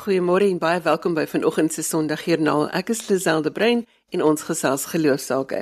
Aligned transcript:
Goeiemôre 0.00 0.46
en 0.48 0.56
baie 0.56 0.80
welkom 0.80 1.12
by 1.12 1.26
vanoggend 1.28 1.74
se 1.74 1.82
Sondagjoernaal. 1.84 2.70
Ek 2.72 2.88
is 2.94 3.02
Liselde 3.10 3.50
Brein 3.52 3.82
en 4.16 4.22
ons 4.24 4.42
gesels 4.48 4.86
geloofsake. 4.88 5.58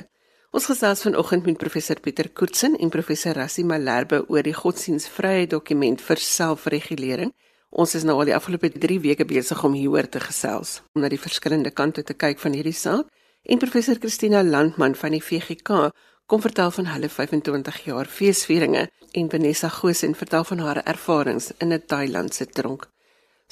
Ons 0.55 0.69
gesels 0.71 1.01
vanoggend 1.03 1.49
met 1.49 1.57
professor 1.59 1.99
Pieter 1.99 2.29
Koetsen 2.31 2.77
en 2.79 2.93
professor 2.95 3.35
Rassie 3.35 3.65
Malherbe 3.67 4.21
oor 4.31 4.45
die 4.47 4.55
godsdienstvryheid 4.55 5.51
dokument 5.51 6.05
vir 6.07 6.23
selfregulering. 6.23 7.33
Ons 7.75 7.97
is 7.99 8.07
nou 8.07 8.15
al 8.21 8.31
die 8.31 8.37
afgelope 8.37 8.71
3 8.71 9.01
weke 9.09 9.27
besig 9.27 9.65
om 9.67 9.75
hieroor 9.75 10.07
te 10.07 10.23
gesels, 10.23 10.77
om 10.95 11.03
na 11.03 11.11
die 11.11 11.19
verskillende 11.19 11.73
kante 11.75 12.05
te 12.07 12.15
kyk 12.15 12.39
van 12.39 12.55
hierdie 12.55 12.77
saak. 12.79 13.09
En 13.43 13.59
professor 13.59 13.99
Christina 13.99 14.45
Landman 14.47 14.95
van 15.01 15.17
die 15.17 15.23
VGK 15.31 15.89
kom 16.31 16.45
vertel 16.47 16.71
van 16.79 16.93
hulle 16.93 17.11
25 17.11 17.83
jaar 17.89 18.07
feesvieringe 18.07 18.87
en 19.19 19.35
Vanessa 19.35 19.73
Goosen 19.81 20.15
vertel 20.15 20.47
van 20.53 20.63
haar 20.63 20.85
ervarings 20.85 21.51
in 21.59 21.75
'n 21.75 21.83
Thailandse 21.91 22.47
tronk. 22.47 22.87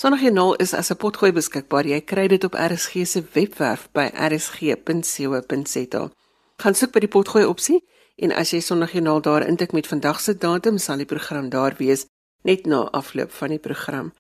Sondagjoernaal 0.01 0.57
is 0.57 0.75
as 0.75 0.91
'n 0.91 0.97
potgooi 0.97 1.33
beskikbaar. 1.33 1.87
Jy 1.87 2.01
kry 2.01 2.29
dit 2.29 2.45
op 2.45 2.55
RSG 2.55 3.07
se 3.07 3.25
webwerf 3.33 3.89
by 3.93 4.11
rsg.co.za. 4.29 6.11
Gaan 6.57 6.75
soek 6.75 6.93
by 6.93 7.01
die 7.01 7.09
potgooi 7.09 7.45
opsie 7.45 7.85
en 8.17 8.33
as 8.33 8.51
jy 8.51 8.61
Sondagjoernaal 8.61 9.21
daar 9.21 9.47
intik 9.47 9.73
met 9.73 9.87
vandag 9.87 10.21
se 10.21 10.39
datum, 10.39 10.79
sal 10.79 10.97
die 10.97 11.07
program 11.07 11.49
daar 11.49 11.75
wees 11.79 12.07
net 12.43 12.67
na 12.67 12.91
afloop 12.91 13.33
van 13.33 13.49
die 13.49 13.59
program. 13.59 14.13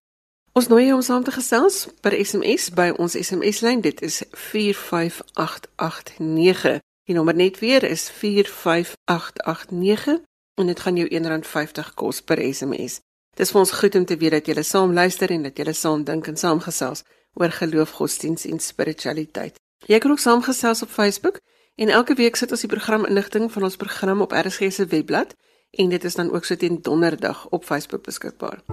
Ons 0.52 0.68
nooi 0.68 0.86
jou 0.86 0.96
om 0.96 1.02
saam 1.02 1.24
te 1.24 1.30
gesels 1.30 1.88
per 2.00 2.24
SMS 2.24 2.70
by 2.70 2.92
ons 2.96 3.12
SMS-lyn. 3.12 3.80
Dit 3.80 4.02
is 4.02 4.22
45889. 4.32 6.80
Die 7.04 7.14
nommer 7.14 7.34
net 7.34 7.58
weer 7.58 7.84
is 7.84 8.10
45889 8.10 10.20
en 10.54 10.66
dit 10.66 10.80
gaan 10.80 10.96
jou 10.96 11.08
R1.50 11.08 11.94
kos 11.94 12.22
per 12.22 12.54
SMS. 12.54 13.00
Dis 13.36 13.50
vir 13.52 13.60
ons 13.60 13.72
goed 13.78 13.96
om 13.98 14.04
te 14.08 14.16
weet 14.16 14.32
dat 14.32 14.46
julle 14.48 14.62
saam 14.64 14.94
luister 14.96 15.28
en 15.34 15.42
dat 15.44 15.58
julle 15.60 15.74
saam 15.76 16.04
dink 16.08 16.28
en 16.30 16.38
saamgesels 16.40 17.02
oor 17.36 17.52
geloof, 17.52 17.90
godsdiens 17.98 18.46
en 18.48 18.62
spiritualiteit. 18.64 19.60
Jy 19.84 19.98
kan 20.00 20.14
ook 20.14 20.22
saamgesels 20.22 20.80
op 20.86 20.88
Facebook 20.88 21.42
en 21.76 21.92
elke 21.92 22.16
week 22.16 22.40
sit 22.40 22.50
ons 22.50 22.64
die 22.64 22.70
programinligting 22.72 23.50
van 23.52 23.68
ons 23.68 23.76
program 23.76 24.24
op 24.24 24.32
RSG 24.32 24.70
se 24.72 24.88
webblad 24.88 25.36
en 25.76 25.92
dit 25.92 26.04
is 26.04 26.16
dan 26.16 26.32
ook 26.32 26.48
so 26.48 26.56
teen 26.56 26.80
donderdag 26.80 27.44
op 27.52 27.68
Facebook 27.68 28.08
beskikbaar. 28.08 28.64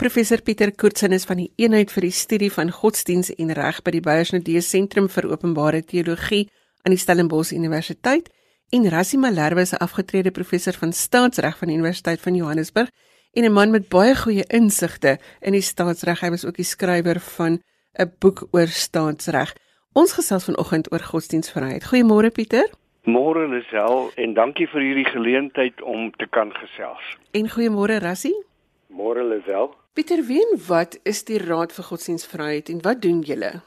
Professor 0.00 0.40
Pieter 0.40 0.72
Koetsen 0.72 1.12
is 1.12 1.28
van 1.28 1.44
die 1.44 1.52
eenheid 1.56 1.92
vir 1.92 2.08
die 2.08 2.16
studie 2.24 2.52
van 2.52 2.72
godsdiens 2.72 3.34
en 3.36 3.52
reg 3.52 3.84
by 3.84 3.98
die 4.00 4.04
Beyersnodee 4.04 4.64
Sentrum 4.64 5.12
vir 5.12 5.28
Openbare 5.28 5.84
Teologie 5.84 6.46
aan 6.84 6.92
die 6.92 7.00
Stellenbosch 7.00 7.52
Universiteit 7.52 8.28
en 8.70 8.88
Rassie 8.88 9.18
Malherbe 9.18 9.60
is 9.60 9.72
'n 9.72 9.84
afgetrede 9.86 10.30
professor 10.30 10.72
van 10.72 10.92
staatsreg 10.92 11.58
van 11.58 11.68
die 11.68 11.76
Universiteit 11.76 12.20
van 12.20 12.34
Johannesburg 12.34 12.88
en 13.32 13.44
'n 13.44 13.52
man 13.52 13.70
met 13.70 13.88
baie 13.88 14.16
goeie 14.16 14.44
insigte 14.46 15.18
in 15.40 15.52
die 15.52 15.60
staatsreg. 15.60 16.20
Hy 16.20 16.30
was 16.30 16.44
ook 16.44 16.56
die 16.56 16.64
skrywer 16.64 17.20
van 17.20 17.62
'n 17.98 18.12
boek 18.18 18.46
oor 18.50 18.66
staatsreg. 18.66 19.54
Ons 19.92 20.12
gesels 20.12 20.44
vanoggend 20.44 20.92
oor 20.92 21.00
godsdienstvryheid. 21.00 21.84
Goeiemôre 21.84 22.30
Pieter. 22.32 22.68
Môre 23.04 23.48
Lisel 23.48 24.10
en 24.16 24.34
dankie 24.34 24.68
vir 24.68 24.80
hierdie 24.80 25.04
geleentheid 25.04 25.82
om 25.82 26.10
te 26.10 26.26
kan 26.26 26.52
gesels. 26.52 27.18
En 27.30 27.48
goeiemôre 27.48 27.98
Rassie. 27.98 28.44
Môre 28.88 29.24
Lisel. 29.24 29.74
Pieter, 29.92 30.24
wie 30.26 30.40
en 30.40 30.58
wat 30.68 30.98
is 31.02 31.24
die 31.24 31.38
Raad 31.38 31.72
vir 31.72 31.84
Godsdienstvryheid 31.84 32.68
en 32.68 32.82
wat 32.82 33.02
doen 33.02 33.20
julle? 33.20 33.62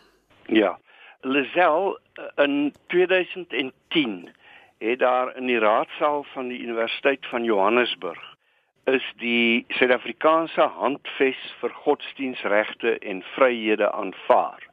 Ja. 0.47 0.79
Lisel 1.27 1.99
in 2.35 2.73
2010 2.87 4.29
het 4.77 4.99
daar 4.99 5.35
in 5.35 5.45
die 5.45 5.59
raadsaal 5.59 6.23
van 6.23 6.47
die 6.47 6.59
Universiteit 6.59 7.25
van 7.25 7.43
Johannesburg 7.43 8.35
is 8.83 9.13
die 9.19 9.65
Suid-Afrikaanse 9.67 10.61
handves 10.61 11.39
vir 11.59 11.73
godsdienstregte 11.83 12.97
en 12.99 13.23
vryhede 13.35 13.91
aanvaar. 13.91 14.63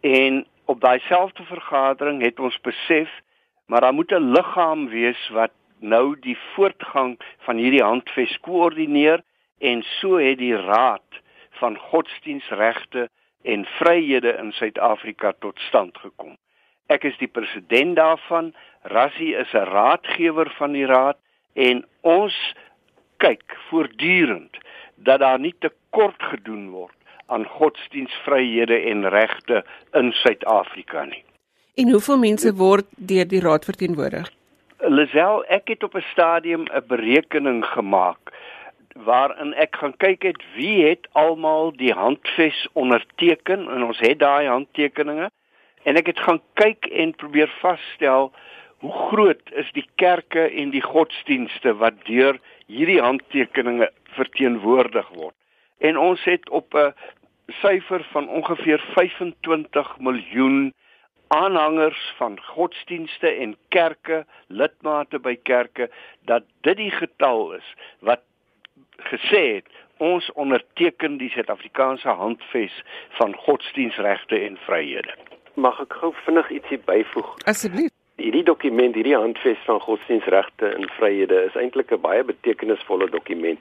En 0.00 0.46
op 0.64 0.80
daai 0.80 0.98
selfde 1.06 1.44
vergadering 1.44 2.22
het 2.22 2.40
ons 2.40 2.58
besef 2.60 3.10
maar 3.66 3.80
daar 3.80 3.94
moet 3.94 4.12
'n 4.12 4.30
liggaam 4.32 4.88
wees 4.88 5.28
wat 5.28 5.52
nou 5.78 6.16
die 6.20 6.38
voortgang 6.54 7.18
van 7.38 7.56
hierdie 7.56 7.82
handves 7.82 8.40
koördineer 8.40 9.22
en 9.58 9.82
so 9.82 10.16
het 10.16 10.38
die 10.38 10.56
raad 10.56 11.10
van 11.50 11.78
godsdienstregte 11.78 13.08
en 13.46 13.64
vryhede 13.78 14.34
in 14.42 14.52
Suid-Afrika 14.52 15.32
tot 15.38 15.58
stand 15.68 15.98
gekom. 16.02 16.34
Ek 16.90 17.04
is 17.06 17.16
die 17.18 17.30
president 17.30 17.96
daarvan. 17.96 18.52
Rassie 18.82 19.34
is 19.34 19.52
'n 19.54 19.70
raadgewer 19.70 20.50
van 20.58 20.72
die 20.72 20.86
raad 20.86 21.18
en 21.54 21.84
ons 22.00 22.36
kyk 23.16 23.56
voortdurend 23.68 24.56
dat 24.94 25.20
daar 25.20 25.38
nie 25.38 25.54
tekort 25.58 26.22
gedoen 26.22 26.70
word 26.70 26.94
aan 27.26 27.44
godsdienstvryhede 27.44 28.78
en 28.90 29.08
regte 29.08 29.64
in 29.92 30.12
Suid-Afrika 30.12 31.04
nie. 31.04 31.24
En 31.74 31.90
hoeveel 31.90 32.18
mense 32.18 32.54
word 32.54 32.86
deur 32.96 33.28
die 33.28 33.40
raad 33.40 33.64
verteenwoordig? 33.64 34.30
Lisel, 34.78 35.44
ek 35.48 35.68
het 35.68 35.82
op 35.82 35.94
'n 35.94 36.04
stadium 36.12 36.64
'n 36.70 36.86
berekening 36.86 37.64
gemaak 37.64 38.18
waarin 39.04 39.54
ek 39.54 39.76
gaan 39.76 39.96
kyk 39.96 40.22
het 40.22 40.42
wie 40.54 40.84
het 40.86 41.08
almal 41.12 41.72
die 41.76 41.92
handves 41.92 42.66
onderteken 42.72 43.68
en 43.68 43.82
ons 43.82 44.00
het 44.00 44.18
daai 44.18 44.46
handtekeninge 44.48 45.30
en 45.84 45.96
ek 46.00 46.06
het 46.12 46.20
gaan 46.20 46.40
kyk 46.60 46.88
en 46.90 47.14
probeer 47.14 47.52
vasstel 47.60 48.32
hoe 48.84 48.92
groot 49.08 49.52
is 49.52 49.68
die 49.72 49.86
kerke 50.00 50.48
en 50.48 50.72
die 50.74 50.84
godsdienste 50.84 51.74
wat 51.80 51.98
deur 52.08 52.40
hierdie 52.66 53.00
handtekeninge 53.00 53.90
verteenwoordig 54.16 55.08
word. 55.14 55.34
En 55.78 55.98
ons 55.98 56.24
het 56.24 56.48
op 56.50 56.74
'n 56.74 56.94
syfer 57.62 58.04
van 58.12 58.28
ongeveer 58.28 58.80
25 58.94 59.98
miljoen 59.98 60.74
aanhangers 61.28 62.14
van 62.16 62.38
godsdienste 62.42 63.28
en 63.28 63.56
kerke, 63.68 64.24
lidmate 64.46 65.18
by 65.18 65.36
kerke 65.42 65.90
dat 66.24 66.42
dit 66.60 66.76
die 66.76 66.90
getal 66.90 67.52
is 67.52 67.74
wat 68.00 68.20
gesê 68.98 69.54
het 69.54 69.66
ons 69.96 70.32
onderteken 70.32 71.16
die 71.16 71.30
Suid-Afrikaanse 71.30 72.08
handves 72.08 72.82
van 73.08 73.34
godsdienstregte 73.34 74.40
en 74.40 74.56
vryhede 74.56 75.14
mag 75.56 75.78
ek 75.80 75.96
gou 76.00 76.12
vinnig 76.24 76.50
ietsie 76.58 76.78
byvoeg? 76.88 77.30
Asseblief. 77.48 77.92
Hierdie 78.20 78.44
dokument, 78.48 78.94
hierdie 78.96 79.16
handves 79.16 79.58
van 79.68 79.80
godsdienstregte 79.84 80.68
en 80.68 80.88
vryhede 80.96 81.42
is 81.48 81.56
eintlik 81.60 81.92
'n 81.92 82.00
baie 82.00 82.24
betekenisvolle 82.24 83.08
dokument. 83.10 83.60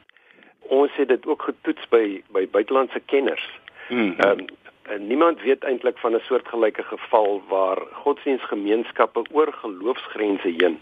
Ons 0.80 0.92
het 0.96 1.08
dit 1.08 1.26
ook 1.26 1.42
getoets 1.42 1.88
by 1.90 2.22
by 2.32 2.48
buitelandse 2.48 3.02
kenners. 3.06 3.48
Hmm. 3.88 4.16
Ehm 4.18 4.40
um, 4.40 4.46
en 4.86 5.08
niemand 5.08 5.42
weet 5.42 5.64
eintlik 5.64 5.98
van 5.98 6.16
'n 6.16 6.22
soortgelyke 6.28 6.84
geval 6.84 7.42
waar 7.48 7.80
godsdienstgemeenskappe 7.92 9.22
oor 9.32 9.54
geloofsgrense 9.54 10.54
heen 10.58 10.80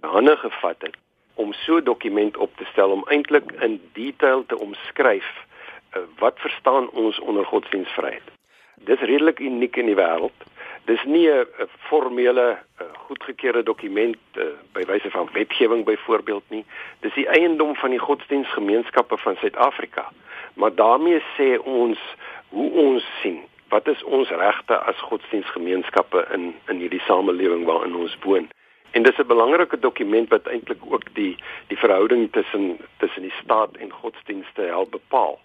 hande 0.00 0.36
gevat 0.36 0.76
het 0.78 0.96
om 1.42 1.52
so 1.52 1.76
'n 1.76 1.84
dokument 1.84 2.36
op 2.36 2.56
te 2.56 2.64
stel 2.72 2.90
om 2.90 3.04
eintlik 3.08 3.52
in 3.66 3.80
detail 3.92 4.46
te 4.46 4.58
omskryf 4.58 5.28
uh, 5.36 6.02
wat 6.18 6.38
verstaan 6.38 6.90
ons 6.90 7.18
onder 7.18 7.44
godsdienstvryheid. 7.44 8.28
Dis 8.74 9.00
redelik 9.00 9.38
uniek 9.38 9.76
in 9.76 9.86
die 9.86 10.00
wêreld. 10.00 10.38
Dis 10.84 11.02
nie 11.04 11.28
'n 11.30 11.46
formele 11.88 12.58
goedgekeurde 13.06 13.62
dokument 13.62 14.16
uh, 14.36 14.44
by 14.72 14.84
wyse 14.88 15.10
van 15.10 15.28
wetgewing 15.32 15.84
byvoorbeeld 15.84 16.44
nie. 16.48 16.64
Dis 17.00 17.14
die 17.14 17.28
eiendom 17.28 17.74
van 17.76 17.90
die 17.90 17.98
godsdienstgemeenskappe 17.98 19.18
van 19.18 19.36
Suid-Afrika. 19.36 20.10
Maar 20.54 20.74
daarmee 20.74 21.22
sê 21.36 21.58
ons 21.58 21.98
hoe 22.48 22.70
ons 22.70 23.04
sien 23.20 23.40
wat 23.68 23.88
is 23.88 24.04
ons 24.04 24.28
regte 24.28 24.76
as 24.76 24.98
godsdienstgemeenskappe 25.08 26.26
in 26.32 26.54
in 26.68 26.82
hierdie 26.82 27.04
samelewing 27.06 27.64
waarin 27.64 27.96
ons 27.96 28.16
woon. 28.24 28.48
En 28.92 29.02
dis 29.02 29.18
'n 29.18 29.26
belangrike 29.26 29.78
dokument 29.78 30.28
wat 30.28 30.46
eintlik 30.46 30.82
ook 30.88 31.14
die 31.14 31.36
die 31.66 31.78
verhouding 31.78 32.32
tussen 32.32 32.78
tussen 32.98 33.22
die 33.22 33.34
staat 33.42 33.76
en 33.76 33.90
godsdienste 33.90 34.62
help 34.62 34.90
bepaal. 34.90 35.40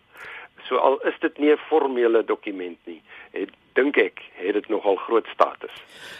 So 0.67 0.75
al 0.75 0.99
is 1.01 1.19
dit 1.19 1.37
nie 1.37 1.51
'n 1.51 1.57
formele 1.57 2.23
dokument 2.25 2.77
nie, 2.83 3.01
het 3.31 3.49
dink 3.73 3.97
ek 3.97 4.21
het 4.33 4.53
dit 4.53 4.67
nogal 4.67 4.95
groot 4.95 5.27
status. 5.33 5.71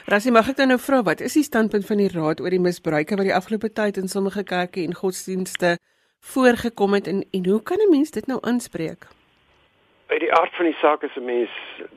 Rassie, 0.06 0.32
mag 0.32 0.50
ek 0.50 0.56
dan 0.56 0.68
nou 0.68 0.80
vra 0.80 1.04
wat 1.04 1.20
is 1.20 1.34
die 1.34 1.44
standpunt 1.44 1.86
van 1.86 1.98
die 1.98 2.12
raad 2.14 2.42
oor 2.42 2.50
die 2.50 2.60
misbruike 2.60 3.16
wat 3.16 3.26
die 3.26 3.36
afgelope 3.36 3.74
tyd 3.74 3.98
in 3.98 4.08
sommige 4.08 4.44
kerke 4.44 4.84
en 4.84 4.94
godsdienste 4.94 5.78
voorgekom 6.20 6.94
het 6.94 7.08
en 7.08 7.26
en 7.32 7.46
hoe 7.46 7.64
kan 7.64 7.78
'n 7.78 7.90
mens 7.90 8.12
dit 8.12 8.28
nou 8.28 8.40
aanspreek? 8.42 9.08
By 10.08 10.18
die 10.18 10.34
aard 10.34 10.56
van 10.56 10.66
die 10.66 10.80
saak 10.82 11.04
is 11.04 11.16
'n 11.16 11.26
mens 11.26 11.50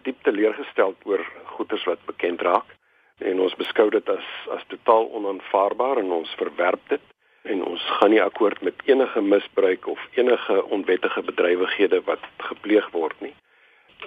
diep 0.02 0.22
teleurgesteld 0.22 0.96
oor 1.04 1.26
goeters 1.44 1.84
wat 1.84 1.98
bekend 2.06 2.40
raak 2.40 2.79
en 3.20 3.40
ons 3.40 3.54
beskou 3.60 3.88
dit 3.90 4.08
as 4.08 4.28
as 4.56 4.64
totaal 4.72 5.10
onaanvaarbaar 5.18 6.02
en 6.02 6.12
ons 6.20 6.34
verwerp 6.40 6.82
dit 6.88 7.06
en 7.42 7.62
ons 7.64 7.84
gaan 7.98 8.10
nie 8.12 8.22
akkoord 8.22 8.62
met 8.62 8.82
enige 8.84 9.20
misbruik 9.20 9.86
of 9.88 10.00
enige 10.14 10.64
onwettige 10.76 11.22
bedrywighede 11.22 12.02
wat 12.08 12.24
gepleeg 12.50 12.90
word 12.92 13.16
nie. 13.20 13.34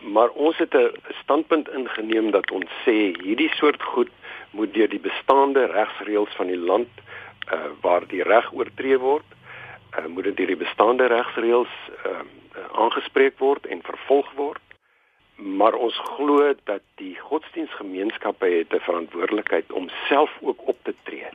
Maar 0.01 0.29
ons 0.29 0.57
het 0.57 0.73
'n 0.75 0.91
standpunt 1.21 1.69
ingeneem 1.69 2.31
dat 2.31 2.51
ons 2.51 2.69
sê 2.85 2.97
hierdie 3.21 3.51
soort 3.53 3.83
goed 3.83 4.11
moet 4.51 4.73
deur 4.73 4.89
die 4.89 4.99
bestaande 5.09 5.65
regsreëls 5.65 6.35
van 6.35 6.47
die 6.47 6.63
land 6.71 6.89
uh 7.53 7.69
waar 7.81 8.07
die 8.07 8.23
reg 8.23 8.53
oortree 8.53 8.97
word, 8.97 9.25
uh 9.97 10.05
moet 10.05 10.23
dit 10.23 10.37
deur 10.37 10.47
die 10.47 10.63
bestaande 10.65 11.05
regsreëls 11.05 11.73
uh, 12.05 12.21
aangespreek 12.71 13.37
word 13.39 13.65
en 13.65 13.81
vervolg 13.81 14.31
word. 14.35 14.61
Maar 15.35 15.73
ons 15.73 15.97
glo 15.97 16.53
dat 16.63 16.81
die 16.95 17.19
godsdienstgemeenskappe 17.19 18.45
het 18.45 18.73
'n 18.73 18.79
verantwoordelikheid 18.79 19.71
om 19.71 19.89
self 20.07 20.31
ook 20.41 20.67
op 20.67 20.77
te 20.83 20.95
tree 21.03 21.27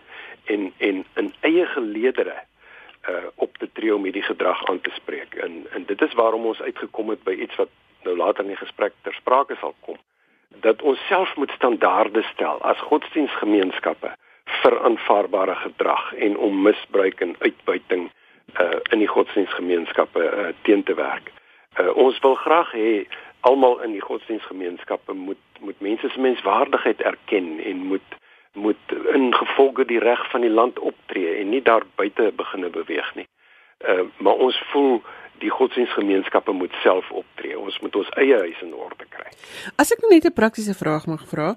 en 0.45 0.73
en 0.79 1.05
in 1.15 1.35
eie 1.41 1.67
geleedere 1.67 2.37
uh 3.09 3.27
op 3.35 3.59
te 3.59 3.69
tree 3.73 3.95
om 3.95 4.03
hierdie 4.03 4.23
gedrag 4.23 4.65
aan 4.65 4.81
te 4.81 4.91
spreek. 4.91 5.35
En 5.35 5.67
en 5.71 5.85
dit 5.85 6.01
is 6.03 6.15
waarom 6.15 6.47
ons 6.47 6.61
uitgekom 6.61 7.09
het 7.09 7.23
by 7.23 7.33
iets 7.33 7.57
wat 7.57 7.69
nou 8.03 8.17
later 8.17 8.45
in 8.45 8.51
die 8.51 8.65
gesprek 8.65 8.93
ter 9.03 9.15
sprake 9.15 9.57
sal 9.61 9.75
kom 9.81 9.97
dat 10.61 10.83
ons 10.83 11.07
self 11.07 11.37
moet 11.37 11.51
standaarde 11.51 12.23
stel 12.23 12.63
as 12.63 12.81
godsdienstgemeenskappe 12.91 14.13
vir 14.63 14.77
aanvaarbare 14.81 15.55
gedrag 15.55 16.15
en 16.15 16.37
om 16.37 16.63
misbruik 16.63 17.21
en 17.21 17.37
uitbuiting 17.39 18.11
uh 18.61 18.79
in 18.93 18.99
die 18.99 19.11
godsdienstgemeenskappe 19.13 20.23
uh, 20.25 20.47
teen 20.63 20.83
te 20.83 20.95
werk. 20.95 21.33
Uh 21.81 21.93
ons 21.95 22.19
wil 22.25 22.35
graag 22.35 22.73
hê 22.73 22.93
almal 23.41 23.83
in 23.83 23.93
die 23.93 24.05
godsdienstgemeenskappe 24.05 25.13
moet 25.13 25.45
moet 25.61 25.81
mense 25.81 26.09
se 26.09 26.21
menswaardigheid 26.21 27.01
erken 27.01 27.59
en 27.65 27.77
moet 27.77 28.17
moet 28.53 28.93
ingevolge 29.13 29.85
die 29.85 29.99
reg 29.99 30.31
van 30.31 30.41
die 30.41 30.51
land 30.51 30.79
optree 30.79 31.37
en 31.41 31.49
nie 31.49 31.63
daar 31.63 31.83
buite 31.95 32.33
beginne 32.37 32.71
beweeg 32.71 33.15
nie. 33.15 33.29
Uh 33.87 34.07
maar 34.19 34.35
ons 34.35 34.63
voel 34.73 35.03
die 35.39 35.51
godsdienstgemeenskappe 35.51 36.53
moet 36.53 36.75
self 36.83 37.11
optree. 37.11 37.59
Ons 37.59 37.79
moet 37.81 37.97
ons 37.97 38.09
eie 38.19 38.39
huis 38.39 38.63
in 38.63 38.75
orde 38.75 39.07
kry. 39.09 39.31
As 39.77 39.93
ek 39.95 40.03
net 40.11 40.27
'n 40.27 40.33
praktiese 40.33 40.75
vraag 40.75 41.07
mag 41.07 41.23
vra, 41.29 41.55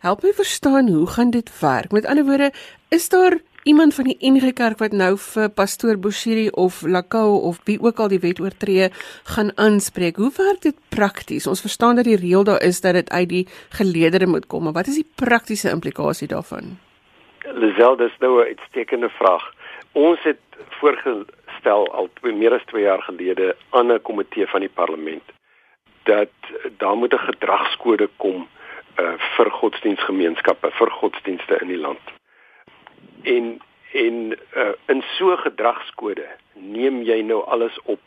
help 0.00 0.22
my 0.22 0.32
verstaan 0.32 0.88
hoe 0.88 1.06
gaan 1.06 1.30
dit 1.30 1.60
werk? 1.60 1.92
Met 1.92 2.06
ander 2.06 2.24
woorde, 2.24 2.52
is 2.88 3.08
daar 3.08 3.40
iemand 3.62 3.94
van 3.94 4.04
die 4.04 4.16
NG 4.20 4.52
Kerk 4.58 4.80
wat 4.82 4.92
nou 4.92 5.12
vir 5.18 5.50
pastoor 5.54 5.98
Boshiri 6.02 6.48
of 6.58 6.82
Lakau 6.82 7.38
of 7.48 7.60
wie 7.64 7.78
ook 7.80 8.00
al 8.02 8.08
die 8.10 8.20
wet 8.22 8.40
oortree 8.40 8.88
gaan 9.34 9.52
aanspreek? 9.54 10.16
Hoe 10.16 10.32
werk 10.36 10.62
dit 10.62 10.78
prakties? 10.88 11.46
Ons 11.46 11.60
verstaan 11.60 11.96
dat 11.96 12.04
die 12.04 12.16
reël 12.16 12.44
daar 12.44 12.62
is 12.62 12.80
dat 12.80 12.94
dit 12.94 13.10
uit 13.10 13.28
die 13.28 13.46
geleedere 13.78 14.26
moet 14.26 14.46
kom, 14.46 14.64
maar 14.64 14.72
wat 14.72 14.86
is 14.86 14.98
die 14.98 15.10
praktiese 15.14 15.70
implikasie 15.70 16.28
daarvan? 16.28 16.78
Lisel, 17.54 17.96
dis 17.96 18.16
nou 18.18 18.40
'n 18.40 18.46
uitstekende 18.46 19.08
vraag. 19.08 19.52
Ons 19.92 20.18
het 20.22 20.40
voorgestel 20.80 21.92
al 21.92 22.08
meer 22.22 22.54
as 22.54 22.64
2 22.66 22.82
jaar 22.82 23.02
gelede 23.02 23.56
aan 23.70 23.92
'n 23.92 24.02
komitee 24.02 24.46
van 24.46 24.60
die 24.60 24.74
parlement 24.74 25.22
dat 26.02 26.34
daar 26.78 26.96
moet 26.96 27.14
'n 27.14 27.28
gedragskode 27.30 28.08
kom 28.16 28.48
uh, 28.98 29.12
vir 29.36 29.50
godsdienstgemeenskappe, 29.50 30.70
vir 30.70 30.90
godsdienste 30.90 31.58
in 31.60 31.68
die 31.68 31.78
land. 31.78 32.21
En 33.22 33.60
en 33.92 34.38
uh, 34.56 34.72
in 34.86 35.02
so 35.18 35.36
gedragskode 35.36 36.24
neem 36.54 37.02
jy 37.02 37.20
nou 37.28 37.42
alles 37.44 37.76
op 37.84 38.00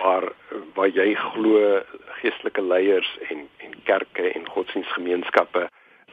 waar 0.00 0.32
waar 0.74 0.88
jy 0.88 1.14
glo 1.14 1.82
geestelike 2.20 2.62
leiers 2.62 3.10
en 3.30 3.46
en 3.62 3.74
kerke 3.84 4.32
en 4.32 4.48
godsdienstgemeenskappe 4.48 5.68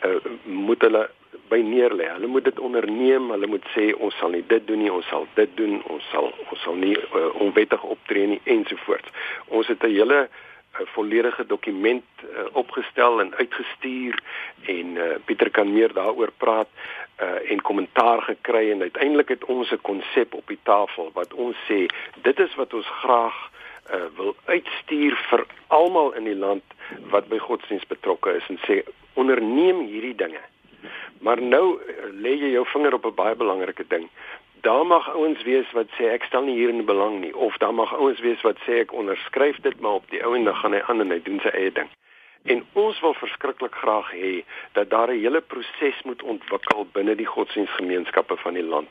uh, 0.06 0.16
moet 0.44 0.82
hulle 0.82 1.10
by 1.50 1.60
neerlê. 1.66 2.08
Hulle 2.14 2.28
moet 2.28 2.44
dit 2.44 2.60
onderneem. 2.60 3.30
Hulle 3.34 3.48
moet 3.50 3.66
sê 3.76 3.92
ons 3.94 4.16
sal 4.22 4.34
nie 4.36 4.44
dit 4.48 4.68
doen 4.68 4.82
nie, 4.82 4.92
ons 4.92 5.08
sal 5.12 5.28
dit 5.38 5.58
doen, 5.58 5.80
ons 5.94 6.10
sal 6.12 6.32
ons 6.50 6.64
sal 6.66 6.78
nie 6.80 6.96
uh, 6.98 7.30
onwettig 7.44 7.84
optree 7.84 8.30
nie 8.36 8.42
ensovoorts. 8.58 9.10
Ons 9.48 9.68
het 9.74 9.84
'n 9.84 9.96
hele 9.98 10.28
'n 10.80 10.86
volledige 10.86 11.46
dokument 11.46 12.04
uh, 12.24 12.46
opgestel 12.52 13.22
en 13.22 13.36
uitgestuur 13.36 14.20
en 14.66 14.96
uh, 14.96 15.04
Pieter 15.26 15.50
kan 15.50 15.74
meer 15.74 15.94
daaroor 15.94 16.32
praat 16.38 16.68
uh, 17.22 17.52
en 17.52 17.62
kommentaar 17.62 18.22
gekry 18.22 18.72
en 18.72 18.82
uiteindelik 18.82 19.28
het 19.28 19.46
ons 19.46 19.72
'n 19.72 19.82
konsep 19.82 20.34
op 20.34 20.48
die 20.48 20.60
tafel 20.64 21.12
wat 21.14 21.34
ons 21.34 21.58
sê 21.70 21.86
dit 22.22 22.40
is 22.40 22.56
wat 22.56 22.74
ons 22.74 22.88
graag 22.88 23.38
uh, 23.94 24.06
wil 24.16 24.36
uitstuur 24.46 25.16
vir 25.30 25.46
almal 25.68 26.14
in 26.14 26.24
die 26.24 26.40
land 26.46 26.64
wat 27.10 27.28
by 27.28 27.38
godsdienst 27.38 27.88
betrokke 27.88 28.36
is 28.36 28.48
en 28.48 28.60
sê 28.68 28.84
onderneem 29.14 29.86
hierdie 29.86 30.16
dinge 30.16 30.42
Maar 31.24 31.40
nou 31.42 31.80
lê 32.20 32.34
jy 32.36 32.50
jou 32.52 32.66
vinger 32.68 32.94
op 32.94 33.06
'n 33.06 33.16
baie 33.16 33.36
belangrike 33.36 33.86
ding. 33.88 34.10
Daar 34.64 34.86
mag 34.86 35.10
ouens 35.14 35.44
wees 35.44 35.72
wat 35.76 35.90
sê 36.00 36.08
ek 36.16 36.24
stel 36.24 36.46
nie 36.48 36.56
hierin 36.56 36.86
belang 36.88 37.18
nie 37.20 37.34
of 37.36 37.58
daar 37.60 37.74
mag 37.76 37.92
ouens 37.94 38.20
wees 38.24 38.42
wat 38.48 38.60
sê 38.64 38.78
ek 38.84 38.94
onderskryf 38.96 39.58
dit 39.66 39.82
maar 39.84 40.00
op 40.00 40.06
die 40.12 40.22
ou 40.24 40.32
en 40.38 40.48
dan 40.48 40.56
gaan 40.56 40.76
hy 40.78 40.80
aan 40.88 41.04
en 41.04 41.12
hy 41.12 41.18
doen 41.26 41.42
sy 41.44 41.52
eie 41.52 41.74
ding. 41.80 41.90
En 42.48 42.64
ons 42.80 43.02
wil 43.04 43.16
verskriklik 43.20 43.76
graag 43.82 44.14
hê 44.16 44.32
dat 44.80 44.90
daar 44.90 45.12
'n 45.12 45.20
hele 45.20 45.42
proses 45.42 46.00
moet 46.08 46.24
ontwikkel 46.24 46.88
binne 46.96 47.16
die 47.16 47.28
godsdienstgemeenskappe 47.36 48.38
van 48.46 48.54
die 48.54 48.70
land 48.76 48.90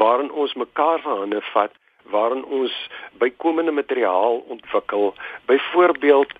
waarin 0.00 0.32
ons 0.32 0.54
mekaar 0.54 1.00
van 1.00 1.18
hande 1.18 1.42
vat, 1.52 1.72
waarin 2.02 2.44
ons 2.44 2.88
bykomende 3.18 3.70
materiaal 3.70 4.38
ontwikkel. 4.48 5.14
Byvoorbeeld 5.46 6.32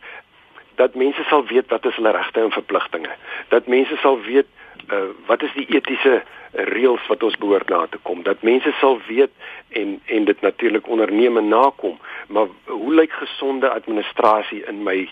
dat 0.80 0.94
mense 0.94 1.22
sal 1.28 1.44
weet 1.46 1.68
wat 1.68 1.84
is 1.84 1.96
hulle 2.00 2.10
regte 2.16 2.40
en 2.40 2.50
verpligtinge. 2.50 3.14
Dat 3.48 3.66
mense 3.66 3.96
sal 3.96 4.20
weet 4.20 4.46
uh, 4.92 5.08
wat 5.26 5.42
is 5.42 5.52
die 5.54 5.66
etiese 5.76 6.22
reëls 6.52 7.06
wat 7.06 7.22
ons 7.22 7.36
behoort 7.42 7.68
na 7.68 7.86
te 7.90 7.98
kom. 8.02 8.22
Dat 8.22 8.42
mense 8.42 8.72
sal 8.80 9.00
weet 9.08 9.30
en 9.80 10.00
en 10.04 10.24
dit 10.24 10.40
natuurlik 10.40 10.88
onderneem 10.88 11.36
en 11.36 11.48
nakom. 11.48 11.98
Maar 12.28 12.46
hoe 12.64 12.94
lyk 12.94 13.12
gesonde 13.12 13.70
administrasie 13.70 14.64
in 14.72 14.82
my 14.82 15.08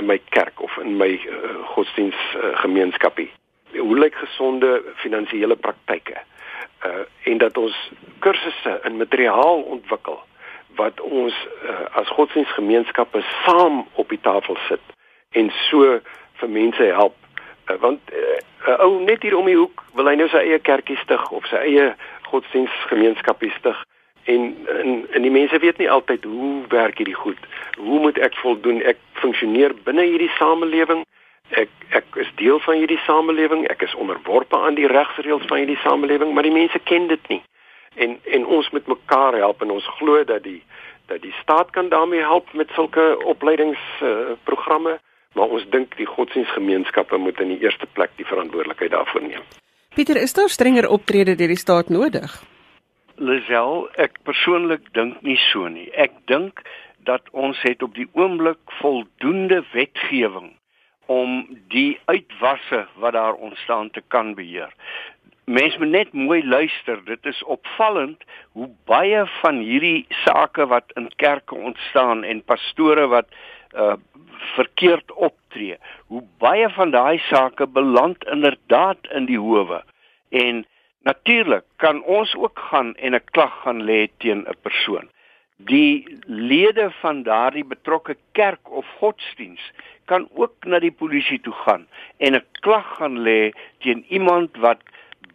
in 0.00 0.06
my 0.06 0.18
kerk 0.28 0.62
of 0.62 0.76
in 0.82 0.96
my 0.96 1.12
uh, 1.14 1.54
godsdiens 1.74 2.18
uh, 2.36 2.50
gemeenskapie? 2.64 3.30
Hoe 3.76 3.98
lyk 3.98 4.14
gesonde 4.14 4.82
finansiële 4.94 5.56
praktyke? 5.56 6.18
Uh, 6.86 7.04
en 7.30 7.38
dat 7.38 7.56
ons 7.56 7.76
kursusse 8.18 8.80
in 8.82 8.96
materiaal 8.96 9.62
ontwikkel 9.76 10.18
wat 10.76 11.00
ons 11.00 11.36
uh, 11.62 11.84
as 12.00 12.08
godsdiensgemeenskappe 12.08 13.22
saam 13.44 13.86
op 13.92 14.08
die 14.08 14.20
tafel 14.20 14.56
sit 14.68 14.92
en 15.32 15.52
so 15.68 16.00
vir 16.40 16.48
mense 16.48 16.82
help 16.82 17.16
uh, 17.70 17.76
want 17.80 18.00
uh, 18.12 18.38
'n 18.66 18.70
uh, 18.70 18.84
ou 18.84 19.00
net 19.00 19.22
hier 19.22 19.36
om 19.36 19.46
die 19.46 19.58
hoek 19.58 19.82
wil 19.94 20.08
hy 20.08 20.14
nou 20.14 20.28
sy 20.28 20.44
eie 20.46 20.58
kerkie 20.58 20.98
stig 21.02 21.30
of 21.30 21.46
sy 21.46 21.56
eie 21.56 21.94
godsdienstgemeenskapie 22.30 23.52
stig 23.58 23.78
en, 24.24 24.66
en 24.82 25.06
en 25.10 25.22
die 25.22 25.30
mense 25.30 25.58
weet 25.58 25.78
nie 25.78 25.90
altyd 25.90 26.24
hoe 26.24 26.62
werk 26.68 26.96
hierdie 26.96 27.18
goed. 27.18 27.38
Hoe 27.76 28.00
moet 28.00 28.18
ek 28.18 28.36
voldoen? 28.36 28.82
Ek 28.82 28.98
funksioneer 29.12 29.74
binne 29.84 30.04
hierdie 30.06 30.30
samelewing. 30.38 31.04
Ek 31.50 31.70
ek 31.90 32.16
is 32.22 32.30
deel 32.38 32.60
van 32.64 32.78
hierdie 32.78 33.00
samelewing. 33.06 33.66
Ek 33.70 33.82
is 33.82 33.94
onderworpe 33.94 34.56
aan 34.56 34.78
die 34.78 34.88
regsreëls 34.90 35.48
van 35.50 35.64
hierdie 35.64 35.80
samelewing, 35.82 36.34
maar 36.34 36.46
die 36.46 36.54
mense 36.54 36.78
ken 36.78 37.08
dit 37.10 37.28
nie. 37.28 37.42
En 37.94 38.18
en 38.24 38.46
ons 38.46 38.70
moet 38.70 38.86
mekaar 38.86 39.36
help 39.42 39.62
en 39.62 39.70
ons 39.70 39.94
glo 39.98 40.24
dat 40.24 40.42
die 40.46 40.62
dat 41.10 41.22
die 41.22 41.34
staat 41.40 41.70
kan 41.70 41.88
daarmee 41.88 42.20
help 42.20 42.52
met 42.52 42.70
sulke 42.74 43.16
opleidingsprogramme. 43.34 44.92
Uh, 44.92 45.10
maar 45.32 45.48
ons 45.48 45.66
dink 45.70 45.96
die 45.96 46.06
godsdienstgemeenskappe 46.06 47.16
moet 47.16 47.40
in 47.40 47.54
die 47.54 47.60
eerste 47.64 47.86
plek 47.92 48.10
die 48.16 48.28
verantwoordelikheid 48.28 48.90
daarvoor 48.90 49.22
neem. 49.22 49.44
Pieter, 49.94 50.16
is 50.16 50.32
daar 50.32 50.48
strenger 50.48 50.88
optrede 50.88 51.34
deur 51.36 51.52
die 51.52 51.60
staat 51.60 51.88
nodig? 51.92 52.32
Lisel, 53.20 53.88
ek 54.00 54.16
persoonlik 54.24 54.88
dink 54.96 55.20
nie 55.22 55.38
so 55.50 55.68
nie. 55.68 55.90
Ek 55.92 56.14
dink 56.26 56.62
dat 57.04 57.28
ons 57.32 57.60
het 57.62 57.82
op 57.82 57.94
die 57.94 58.08
oomblik 58.16 58.60
voldoende 58.80 59.60
wetgewing 59.72 60.52
om 61.12 61.42
die 61.74 61.98
uitwasse 62.06 62.86
wat 63.02 63.12
daar 63.12 63.34
ontstaan 63.34 63.90
te 63.90 64.02
kan 64.08 64.34
beheer. 64.34 64.72
Mense 65.44 65.78
moet 65.78 65.90
net 65.90 66.12
mooi 66.12 66.40
luister. 66.46 67.04
Dit 67.04 67.26
is 67.26 67.42
opvallend 67.44 68.22
hoe 68.52 68.70
baie 68.86 69.24
van 69.40 69.58
hierdie 69.58 70.06
sake 70.24 70.66
wat 70.70 70.94
in 70.96 71.10
kerke 71.16 71.54
ontstaan 71.54 72.22
en 72.24 72.44
pastore 72.46 73.08
wat 73.10 73.28
uh 73.74 73.94
verkeerd 74.54 75.12
optree. 75.12 75.76
Hoe 76.06 76.22
baie 76.38 76.68
van 76.68 76.90
daai 76.90 77.18
sake 77.18 77.66
beland 77.66 78.24
inderdaad 78.24 78.98
in 79.10 79.24
die 79.24 79.38
howe. 79.38 79.82
En 80.28 80.64
natuurlik 81.02 81.64
kan 81.76 82.02
ons 82.02 82.34
ook 82.36 82.58
gaan 82.58 82.94
en 82.94 83.14
'n 83.14 83.24
klag 83.30 83.62
gaan 83.62 83.82
lê 83.82 84.08
teen 84.18 84.44
'n 84.48 84.56
persoon. 84.62 85.08
Die 85.56 86.18
lede 86.26 86.90
van 86.90 87.22
daardie 87.22 87.64
betrokke 87.64 88.16
kerk 88.32 88.70
of 88.70 88.86
godsdiens 88.98 89.72
kan 90.04 90.28
ook 90.34 90.64
na 90.64 90.78
die 90.78 90.92
polisie 90.92 91.40
toe 91.40 91.54
gaan 91.64 91.86
en 92.16 92.34
'n 92.34 92.44
klag 92.60 92.96
gaan 92.96 93.18
lê 93.18 93.52
teen 93.78 94.04
iemand 94.08 94.56
wat 94.56 94.80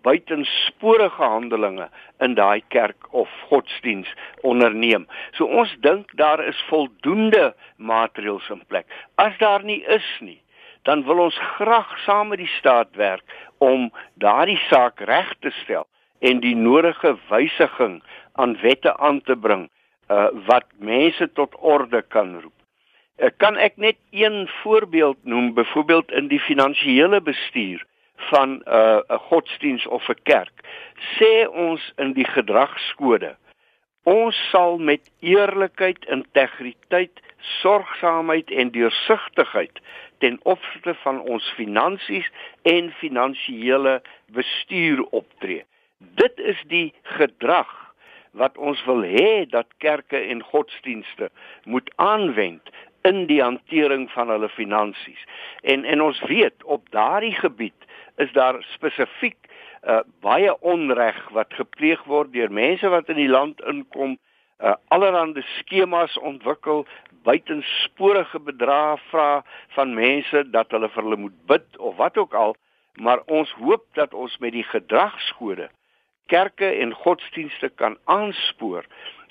buitensporige 0.07 1.21
handelinge 1.21 1.89
in 2.23 2.35
daai 2.35 2.61
kerk 2.67 3.07
of 3.11 3.29
godsdiens 3.49 4.09
onderneem. 4.41 5.07
So 5.31 5.45
ons 5.45 5.75
dink 5.81 6.11
daar 6.19 6.43
is 6.45 6.63
voldoende 6.69 7.53
maatreëls 7.77 8.49
in 8.49 8.63
plek. 8.67 8.87
As 9.15 9.37
daar 9.37 9.63
nie 9.63 9.83
is 9.83 10.07
nie, 10.19 10.41
dan 10.87 11.03
wil 11.03 11.19
ons 11.27 11.37
graag 11.57 11.97
saam 12.05 12.31
met 12.31 12.39
die 12.43 12.53
staat 12.57 12.95
werk 12.95 13.23
om 13.57 13.89
daardie 14.13 14.59
saak 14.69 15.01
reg 15.09 15.33
te 15.43 15.51
stel 15.63 15.87
en 16.19 16.39
die 16.39 16.55
nodige 16.55 17.17
wysiging 17.29 17.99
aan 18.39 18.55
wette 18.61 18.93
aan 18.97 19.21
te 19.21 19.35
bring 19.35 19.67
uh, 20.09 20.27
wat 20.47 20.65
mense 20.79 21.27
tot 21.33 21.55
orde 21.59 22.01
kan 22.01 22.37
roep. 22.39 22.53
Uh, 23.17 23.29
kan 23.37 23.57
ek 23.57 23.77
net 23.77 23.97
een 24.11 24.47
voorbeeld 24.61 25.17
noem, 25.23 25.53
byvoorbeeld 25.53 26.11
in 26.11 26.31
die 26.31 26.41
finansiële 26.41 27.21
bestuur 27.21 27.83
van 28.29 28.49
'n 28.49 28.61
uh, 28.67 28.99
'n 29.09 29.17
godsdiens 29.29 29.87
of 29.87 30.09
'n 30.09 30.21
kerk, 30.23 30.55
sê 31.17 31.47
ons 31.47 31.93
in 31.97 32.13
die 32.13 32.27
gedragskode 32.27 33.35
ons 34.07 34.37
sal 34.51 34.77
met 34.79 35.09
eerlikheid, 35.19 36.05
integriteit, 36.07 37.19
sorgsaamheid 37.59 38.51
en 38.51 38.71
deursigtigheid 38.71 39.81
ten 40.23 40.37
opsigte 40.43 40.93
van 41.03 41.19
ons 41.19 41.47
finansies 41.57 42.29
en 42.61 42.87
finansiële 43.01 43.99
bestuur 44.31 45.03
optree. 45.19 45.65
Dit 45.97 46.39
is 46.39 46.61
die 46.71 46.93
gedrag 47.17 47.73
wat 48.31 48.57
ons 48.57 48.79
wil 48.85 49.03
hê 49.03 49.43
dat 49.51 49.67
kerke 49.83 50.19
en 50.31 50.43
godsdienste 50.53 51.29
moet 51.65 51.91
aanwend 51.95 52.71
in 53.07 53.25
die 53.27 53.41
hantering 53.41 54.07
van 54.11 54.31
hulle 54.31 54.49
finansies. 54.49 55.23
En 55.61 55.83
en 55.85 56.01
ons 56.01 56.21
weet 56.31 56.63
op 56.63 56.87
daardie 56.95 57.35
gebied 57.35 57.76
is 58.17 58.31
daar 58.33 58.59
spesifiek 58.73 59.37
uh, 59.83 59.99
baie 60.25 60.53
onreg 60.61 61.17
wat 61.35 61.53
gepleeg 61.53 62.03
word 62.09 62.33
deur 62.33 62.51
mense 62.51 62.89
wat 62.89 63.09
in 63.13 63.19
die 63.21 63.31
land 63.31 63.61
inkom, 63.69 64.17
uh, 64.59 64.75
allerlei 64.93 65.43
skemas 65.57 66.17
ontwikkel, 66.17 66.85
buitensporige 67.27 68.39
bedrae 68.39 68.97
vra 69.11 69.43
van 69.75 69.93
mense 69.93 70.43
dat 70.51 70.71
hulle 70.71 70.89
vir 70.93 71.03
hulle 71.03 71.21
moet 71.27 71.37
bid 71.51 71.77
of 71.77 71.97
wat 72.01 72.17
ook 72.17 72.33
al, 72.33 72.55
maar 72.97 73.21
ons 73.25 73.51
hoop 73.61 73.85
dat 73.93 74.13
ons 74.13 74.37
met 74.41 74.55
die 74.55 74.65
gedragskode 74.65 75.69
kerke 76.27 76.69
en 76.81 76.91
godsdienste 76.93 77.69
kan 77.79 77.97
aanspoor 78.05 78.85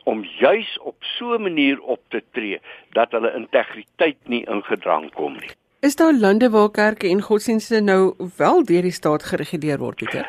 om 0.07 0.23
juis 0.39 0.79
op 0.79 0.97
so 1.19 1.35
'n 1.35 1.43
manier 1.43 1.81
op 1.81 2.01
te 2.09 2.23
tree 2.33 2.61
dat 2.93 3.11
hulle 3.11 3.35
integriteit 3.35 4.19
nie 4.25 4.45
ingedrang 4.47 5.13
kom 5.13 5.33
nie. 5.33 5.51
Is 5.81 5.97
daar 5.97 6.15
lande 6.15 6.51
waar 6.51 6.71
kerke 6.71 7.09
en 7.09 7.21
godsdienste 7.21 7.81
nou 7.81 8.15
wel 8.37 8.65
deur 8.65 8.83
die 8.83 8.93
staat 8.93 9.23
gereguleer 9.23 9.79
word, 9.79 9.97
Pieter? 9.97 10.27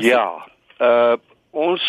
Ja, 0.00 0.46
uh 0.80 1.16
ons 1.54 1.82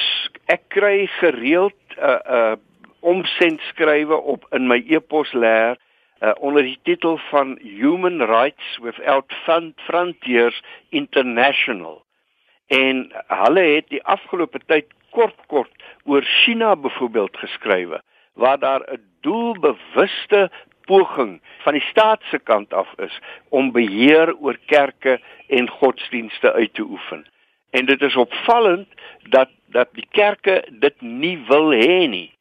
ek 0.46 0.62
kry 0.70 1.08
gereeld 1.18 1.96
uh, 1.98 2.20
uh 2.30 2.56
omsendskrywe 3.00 4.18
op 4.34 4.46
in 4.54 4.68
my 4.70 4.78
e-poslêer 4.90 5.78
uh, 6.22 6.32
onder 6.38 6.64
die 6.66 6.78
titel 6.84 7.18
van 7.30 7.56
Human 7.62 8.22
Rights 8.22 8.78
Without 8.82 9.34
Frontiers 9.86 10.62
International. 10.90 12.04
En 12.68 13.10
hulle 13.28 13.66
het 13.76 13.90
die 13.90 14.04
afgelope 14.04 14.62
tyd 14.66 14.90
kort 15.10 15.38
kort 15.48 15.74
oor 16.04 16.22
China 16.44 16.76
byvoorbeeld 16.76 17.38
geskrywe 17.38 18.02
waar 18.34 18.60
daar 18.60 18.82
'n 18.92 19.02
doelbewuste 19.22 20.52
poging 20.86 21.42
van 21.64 21.74
die 21.74 21.86
staat 21.90 22.22
se 22.30 22.40
kant 22.40 22.74
af 22.74 22.90
is 22.98 23.20
om 23.50 23.72
beheer 23.72 24.36
oor 24.36 24.58
kerke 24.66 25.20
en 25.48 25.70
godsdienste 25.70 26.54
uit 26.54 26.74
te 26.74 26.82
oefen. 26.82 27.26
En 27.70 27.86
dit 27.86 28.02
is 28.02 28.16
opvallend 28.16 28.88
dat 29.30 29.50
dat 29.68 29.90
die 29.92 30.08
kerke 30.12 30.64
dit 30.72 31.02
nie 31.02 31.38
wil 31.48 31.74
hê 31.74 32.08
nie. 32.08 32.32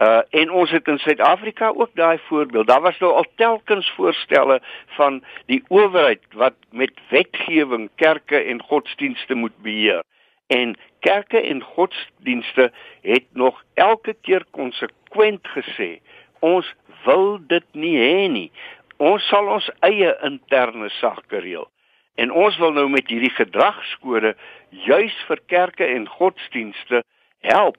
Uh 0.00 0.22
en 0.30 0.50
ons 0.50 0.70
het 0.70 0.88
in 0.88 0.98
Suid-Afrika 0.98 1.68
ook 1.76 1.90
daai 1.94 2.18
voorbeeld. 2.26 2.66
Daar 2.66 2.80
was 2.80 2.98
nou 2.98 3.12
al 3.12 3.26
telkens 3.34 3.90
voorstelle 3.96 4.60
van 4.86 5.22
die 5.46 5.62
owerheid 5.68 6.22
wat 6.32 6.54
met 6.70 6.92
wetgewing 7.08 7.90
kerke 7.94 8.38
en 8.38 8.62
godsdienste 8.62 9.34
moet 9.34 9.56
beheer. 9.62 10.02
En 10.46 10.76
kerke 11.00 11.40
en 11.40 11.62
godsdienste 11.62 12.72
het 13.02 13.24
nog 13.32 13.64
elke 13.74 14.16
keer 14.20 14.44
konsekwent 14.50 15.48
gesê, 15.48 16.00
ons 16.40 16.74
wil 17.04 17.38
dit 17.48 17.66
nie 17.72 17.96
hê 17.96 18.28
nie. 18.28 18.48
Ons 19.00 19.24
sal 19.28 19.48
ons 19.48 19.70
eie 19.86 20.12
interne 20.26 20.90
sake 20.98 21.40
reël. 21.40 21.68
En 22.20 22.32
ons 22.36 22.56
wil 22.60 22.74
nou 22.76 22.88
met 22.92 23.08
hierdie 23.08 23.32
gedragskode 23.32 24.34
juis 24.84 25.16
vir 25.28 25.40
kerke 25.48 25.86
en 25.86 26.08
godsdienste 26.18 27.02
help 27.46 27.78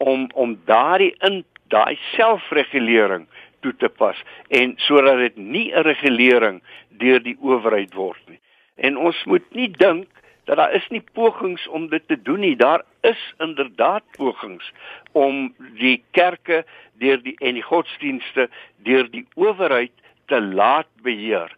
om 0.00 0.28
om 0.34 0.58
daardie 0.68 1.14
in 1.28 1.42
daai 1.72 1.96
selfregulering 2.12 3.26
toe 3.64 3.72
te 3.76 3.88
pas 3.88 4.20
en 4.60 4.74
sodat 4.86 5.20
dit 5.24 5.36
nie 5.36 5.68
'n 5.72 5.84
regulering 5.86 6.62
deur 6.88 7.20
die 7.22 7.36
owerheid 7.40 7.94
word 7.94 8.20
nie. 8.28 8.40
En 8.76 8.96
ons 8.96 9.24
moet 9.24 9.54
nie 9.54 9.68
dink 9.68 10.08
dat 10.50 10.58
daar 10.58 10.74
is 10.74 10.86
nie 10.90 11.02
pogings 11.14 11.68
om 11.68 11.88
dit 11.88 12.02
te 12.06 12.22
doen 12.22 12.40
nie. 12.42 12.56
Daar 12.56 12.82
is 13.06 13.34
inderdaad 13.38 14.02
pogings 14.16 14.72
om 15.12 15.54
die 15.78 16.02
kerke 16.10 16.64
deur 16.98 17.22
die 17.22 17.36
en 17.38 17.54
die 17.54 17.62
godsdienste 17.62 18.48
deur 18.82 19.06
die 19.10 19.22
owerheid 19.38 19.94
te 20.26 20.40
laat 20.42 20.90
beheer. 21.06 21.54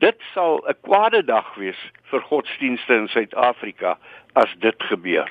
Dit 0.00 0.16
sal 0.32 0.64
'n 0.64 0.76
kwade 0.80 1.20
dag 1.24 1.54
wees 1.54 1.80
vir 2.10 2.20
godsdienste 2.20 2.94
in 2.94 3.08
Suid-Afrika 3.08 3.98
as 4.32 4.54
dit 4.58 4.82
gebeur. 4.82 5.28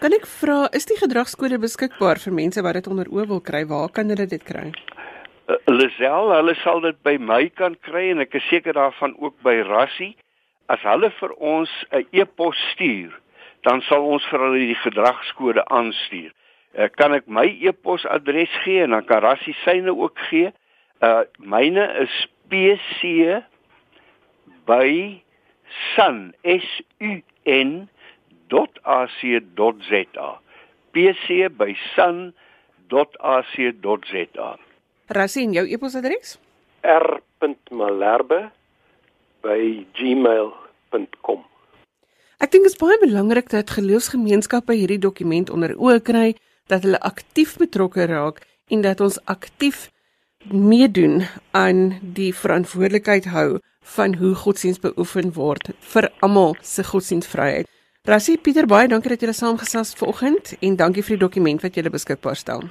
Kan 0.00 0.12
ek 0.12 0.26
vra, 0.26 0.68
is 0.72 0.86
die 0.86 0.98
gedragskode 0.98 1.58
beskikbaar 1.58 2.18
vir 2.18 2.32
mense 2.32 2.62
wat 2.62 2.74
dit 2.74 2.86
onder 2.86 3.06
oë 3.06 3.26
wil 3.26 3.40
kry? 3.40 3.66
Waar 3.66 3.88
kan 3.88 4.08
hulle 4.08 4.26
dit 4.26 4.42
kry? 4.42 4.72
Uh, 5.46 5.54
Lisel, 5.66 6.34
hulle 6.34 6.54
sal 6.54 6.80
dit 6.80 7.02
by 7.02 7.16
my 7.18 7.48
kan 7.48 7.76
kry 7.80 8.10
en 8.10 8.18
ek 8.18 8.34
is 8.34 8.48
seker 8.48 8.72
daarvan 8.72 9.14
ook 9.18 9.38
by 9.42 9.62
Rassie. 9.70 10.16
As 10.72 10.80
hulle 10.88 11.10
vir 11.20 11.32
ons 11.38 11.70
'n 11.92 12.06
e-pos 12.12 12.56
stuur, 12.72 13.12
dan 13.62 13.82
sal 13.88 14.02
ons 14.04 14.24
vir 14.30 14.40
hulle 14.40 14.58
die 14.58 14.82
gedragskode 14.84 15.64
aanstuur. 15.68 16.32
Uh, 16.72 16.88
kan 16.96 17.12
ek 17.12 17.28
my 17.28 17.46
e-pos 17.60 18.06
adres 18.08 18.52
gee 18.64 18.82
en 18.82 18.90
dan 18.96 19.04
kan 19.04 19.20
Rassie 19.22 19.56
syne 19.64 19.92
ook 19.92 20.18
gee? 20.30 20.52
Uh 21.02 21.24
myne 21.38 21.84
is 22.00 22.14
pc 22.48 23.42
by 24.66 25.20
sun 25.94 26.32
s 26.44 26.80
u 27.00 27.20
n 27.44 27.88
pc@sun.ac.za. 28.52 30.28
pc 30.92 31.48
by 31.56 31.72
sun.ac.za. 31.94 32.50
Rasien, 35.08 35.52
jou 35.52 35.66
e-posadres? 35.68 36.38
r.malherbe@gmail.com. 40.92 41.44
Ek 42.42 42.50
dink 42.50 42.66
dit 42.66 42.72
is 42.72 42.78
baie 42.78 42.98
belangrik 42.98 43.50
dat 43.50 43.70
geloofsgemeenskappe 43.70 44.74
hierdie 44.74 44.98
dokument 44.98 45.50
onder 45.50 45.74
oë 45.76 46.00
kry, 46.02 46.34
dat 46.66 46.82
hulle 46.82 47.00
aktief 47.00 47.56
betrokke 47.58 48.06
raak 48.06 48.42
en 48.68 48.82
dat 48.82 49.00
ons 49.00 49.18
aktief 49.24 49.90
meedoen 50.50 51.22
aan 51.50 51.98
die 52.02 52.32
verantwoordelikheid 52.34 53.30
hou 53.30 53.60
van 53.94 54.16
hoe 54.18 54.34
godsdienst 54.34 54.82
beoefen 54.82 55.32
word 55.38 55.70
vir 55.94 56.10
almal 56.20 56.56
se 56.62 56.84
godsdienstvryheid. 56.84 57.68
Rassie 58.06 58.38
Pieter 58.38 58.66
baie 58.66 58.88
dankie 58.88 59.12
dat 59.12 59.20
jy 59.20 59.28
gele 59.28 59.38
saamgesels 59.38 59.94
vanoggend 59.94 60.56
en 60.58 60.76
dankie 60.76 61.02
vir 61.06 61.16
die 61.16 61.22
dokument 61.22 61.62
wat 61.62 61.76
jy 61.76 61.90
beskikbaar 61.90 62.36
stel. 62.36 62.66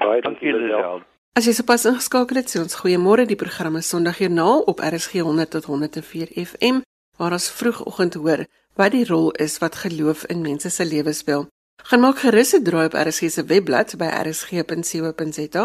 Baie 0.00 0.20
dankie 0.24 0.52
Lisel. 0.52 1.02
As 1.36 1.44
jy 1.44 1.52
sopas 1.52 1.84
ingeskakel 1.86 2.40
het, 2.40 2.48
sê 2.48 2.58
ons 2.60 2.80
goeiemôre. 2.80 3.26
Die 3.28 3.36
program 3.36 3.76
is 3.76 3.88
Sondagjoernaal 3.92 4.64
op 4.72 4.80
RSG 4.80 5.20
100 5.20 5.50
tot 5.50 5.68
104 5.68 6.32
FM 6.32 6.80
waar 7.20 7.36
ons 7.36 7.50
vroegoggend 7.60 8.14
hoor 8.14 8.46
wat 8.80 8.92
die 8.96 9.04
rol 9.04 9.28
is 9.46 9.58
wat 9.60 9.82
geloof 9.84 10.24
in 10.32 10.40
mense 10.40 10.70
se 10.72 10.84
lewens 10.84 11.20
speel. 11.20 11.44
Gaan 11.88 12.00
maak 12.00 12.18
gerus 12.24 12.56
'n 12.56 12.64
draai 12.64 12.86
op 12.86 12.96
RSG 13.06 13.22
se 13.30 13.44
webblad 13.44 13.96
by 14.00 14.08
rsg.co.za 14.24 15.64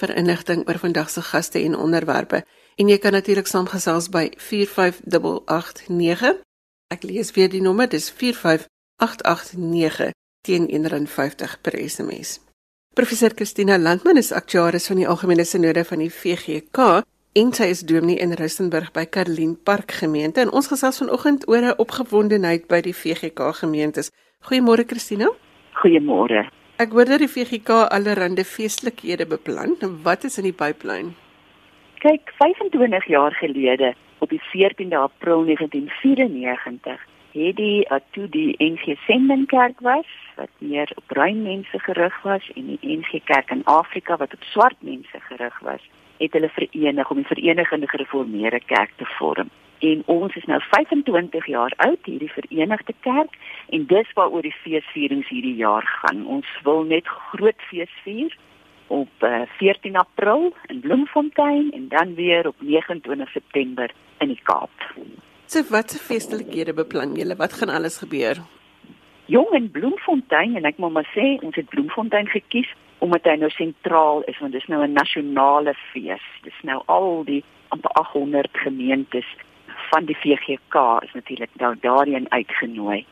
vir 0.00 0.16
inligting 0.16 0.68
oor 0.68 0.78
vandag 0.78 1.10
se 1.10 1.22
gaste 1.22 1.58
en 1.58 1.76
onderwerpe. 1.76 2.44
En 2.74 2.88
jy 2.88 2.98
kan 2.98 3.12
natuurlik 3.12 3.46
saamgesels 3.46 4.08
by 4.08 4.30
45889 4.36 6.46
Ek 6.86 7.02
lees 7.02 7.32
weer 7.34 7.50
die 7.50 7.62
nommer, 7.62 7.88
dis 7.90 8.10
45889 8.10 10.12
teen 10.46 10.68
1.50 10.70 11.60
per 11.60 11.88
SMS. 11.88 12.40
Professor 12.94 13.30
Christina 13.34 13.78
Landman 13.78 14.16
is 14.16 14.32
aktuaris 14.32 14.86
van 14.86 14.96
die 14.96 15.08
Algemene 15.08 15.44
Sinode 15.44 15.84
van 15.84 15.98
die 15.98 16.12
VGK 16.12 17.02
en 17.36 17.50
sy 17.52 17.66
is 17.68 17.82
dominee 17.84 18.16
in 18.24 18.30
Rustenburg 18.40 18.94
by 18.96 19.02
Karlien 19.12 19.56
Park 19.68 19.92
gemeente 20.00 20.40
en 20.40 20.52
ons 20.56 20.68
gesels 20.72 21.02
vanoggend 21.02 21.42
oor 21.52 21.64
'n 21.68 21.76
opgewondenheid 21.84 22.64
by 22.68 22.80
die 22.80 22.94
VGK 22.96 23.52
gemeentes. 23.60 24.10
Goeiemôre 24.48 24.84
Christina. 24.86 25.28
Goeiemôre. 25.80 26.48
Ek 26.78 26.90
hoor 26.92 27.04
dat 27.04 27.18
die 27.18 27.28
VGK 27.28 27.68
allerlei 27.90 28.44
feestelikhede 28.44 29.26
beplan. 29.26 29.76
Wat 30.02 30.24
is 30.24 30.38
in 30.38 30.44
die 30.44 30.52
pipeline? 30.52 31.12
Kyk, 31.98 32.32
25 32.38 33.06
jaar 33.06 33.32
gelede 33.32 33.94
op 34.18 34.28
die 34.28 34.40
14de 34.40 34.96
April 34.96 35.44
1994 35.44 37.00
het 37.32 37.56
die 37.56 37.86
uh, 37.90 37.98
toe 38.10 38.28
die 38.28 38.54
NG 38.58 38.96
Sendingkerk 39.06 39.80
was 39.80 40.08
wat 40.36 40.48
meer 40.58 40.92
op 40.94 41.04
bruin 41.06 41.42
mense 41.42 41.78
gerig 41.78 42.22
was 42.22 42.50
en 42.54 42.66
die 42.66 42.96
NG 42.96 43.20
Kerk 43.24 43.50
in 43.50 43.64
Afrika 43.64 44.16
wat 44.16 44.32
op 44.32 44.42
swart 44.42 44.76
mense 44.80 45.20
gerig 45.28 45.58
was, 45.60 45.82
het 46.18 46.32
hulle 46.32 46.48
verenig 46.48 47.10
om 47.10 47.16
die 47.16 47.26
Verenigde 47.26 47.88
Gereformeerde 47.88 48.60
Kerk 48.66 48.92
te 48.96 49.06
vorm. 49.18 49.50
En 49.78 50.02
ons 50.06 50.34
is 50.36 50.44
nou 50.44 50.60
25 50.70 51.46
jaar 51.46 51.72
oud 51.76 52.08
hierdie 52.08 52.32
Verenigde 52.32 52.94
Kerk 53.00 53.36
en 53.68 53.86
dis 53.86 54.12
waaroor 54.14 54.42
die 54.42 54.56
feesvierings 54.62 55.28
hierdie 55.28 55.56
jaar 55.56 55.84
gaan. 56.00 56.24
Ons 56.26 56.48
wil 56.64 56.84
net 56.88 57.08
groot 57.08 57.60
fees 57.68 57.92
vier 58.04 58.32
op 58.86 59.08
uh, 59.22 59.42
eh, 59.42 59.48
14 59.58 59.96
April 59.96 60.54
in 60.66 60.80
Bloemfontein 60.80 61.70
en 61.72 61.88
dan 61.88 62.14
weer 62.14 62.46
op 62.46 62.54
29 62.58 63.30
September 63.30 63.90
in 64.18 64.28
die 64.28 64.40
Kaap. 64.42 64.70
So 65.46 65.62
watse 65.70 65.98
feestelikhede 65.98 66.74
beplan 66.74 67.14
julle? 67.14 67.36
Wat 67.36 67.52
gaan 67.52 67.68
alles 67.68 67.98
gebeur? 67.98 68.40
Jong 69.26 69.52
in 69.58 69.70
Bloemfontein 69.70 70.56
en 70.56 70.64
ek 70.64 70.78
moet 70.78 70.92
maar 70.92 71.08
sê 71.12 71.36
ons 71.42 71.54
het 71.58 71.68
Bloemfontein 71.68 72.28
gekies 72.30 72.70
omdat 72.98 73.24
hy 73.24 73.36
nou 73.40 73.50
sentraal 73.50 74.22
is 74.30 74.38
want 74.38 74.52
dit 74.52 74.62
is 74.62 74.68
nou 74.68 74.82
'n 74.84 74.92
nasionale 74.92 75.74
fees. 75.74 76.24
Dit 76.42 76.52
is 76.52 76.62
nou 76.62 76.82
al 76.86 77.24
die 77.24 77.44
amper 77.68 77.90
800 77.90 78.48
gemeentes 78.52 79.26
van 79.90 80.04
die 80.04 80.16
VGK 80.16 81.02
is 81.02 81.12
natuurlik 81.12 81.50
nou 81.58 81.74
daarin 81.80 82.30
uitgenooi. 82.30 83.04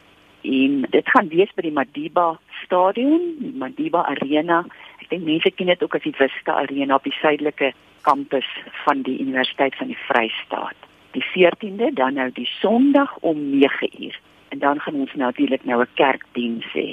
En 0.42 0.86
dit 0.90 1.08
gaan 1.08 1.28
wees 1.28 1.52
by 1.54 1.62
die 1.62 1.72
Madiba 1.72 2.38
Stadion, 2.64 3.36
die 3.38 3.54
Madiba 3.56 4.04
Arena. 4.04 4.64
Ek 5.00 5.08
dink 5.08 5.24
mense 5.24 5.50
ken 5.50 5.66
dit 5.66 5.82
ook 5.82 5.94
as 5.94 6.02
die 6.02 6.16
Vista 6.16 6.52
Arena 6.52 6.94
op 6.94 7.04
die 7.04 7.18
suidelike 7.20 7.72
kampus 8.02 8.48
van 8.84 9.02
die 9.02 9.18
Universiteit 9.18 9.74
van 9.74 9.86
die 9.86 9.98
Vrystaat 10.08 10.76
die 11.14 11.24
14de 11.24 11.92
dan 11.94 12.14
nou 12.14 12.30
die 12.32 12.48
Sondag 12.60 13.16
om 13.20 13.38
9uur. 13.50 14.20
En 14.48 14.58
dan 14.58 14.80
gaan 14.80 14.94
ons 14.94 15.14
natuurlik 15.14 15.64
nou 15.64 15.82
'n 15.82 15.94
kerkdiens 15.94 16.66
hê 16.72 16.88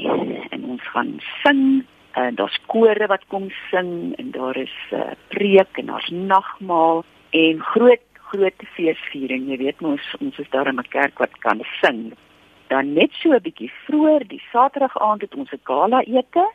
en 0.49 0.65
ons 0.65 0.83
gaan 0.93 1.19
sing 1.43 1.85
en 2.13 2.35
daar's 2.35 2.59
kore 2.65 3.07
wat 3.07 3.23
kom 3.27 3.49
sing 3.69 4.15
en 4.17 4.31
daar 4.31 4.57
is 4.57 4.75
'n 4.91 4.95
uh, 4.95 5.11
preek 5.27 5.77
en 5.77 5.85
daar's 5.85 6.09
nagmaal 6.09 7.03
en 7.29 7.59
groot 7.59 8.05
groot 8.31 8.63
feesviering. 8.75 9.47
Jy 9.49 9.57
weet 9.57 9.81
mos 9.81 10.15
ons 10.19 10.39
is 10.39 10.49
daar 10.49 10.67
in 10.67 10.79
'n 10.79 10.89
kerk 10.89 11.17
wat 11.17 11.37
kan 11.39 11.61
sing. 11.81 12.13
Dan 12.67 12.93
net 12.93 13.11
so 13.11 13.33
'n 13.33 13.41
bietjie 13.41 13.71
vroeër 13.85 14.27
die 14.27 14.43
Saterdag 14.51 14.97
aand 14.97 15.21
het 15.21 15.35
ons 15.35 15.51
'n 15.51 15.59
gala 15.63 16.01
ete 16.03 16.45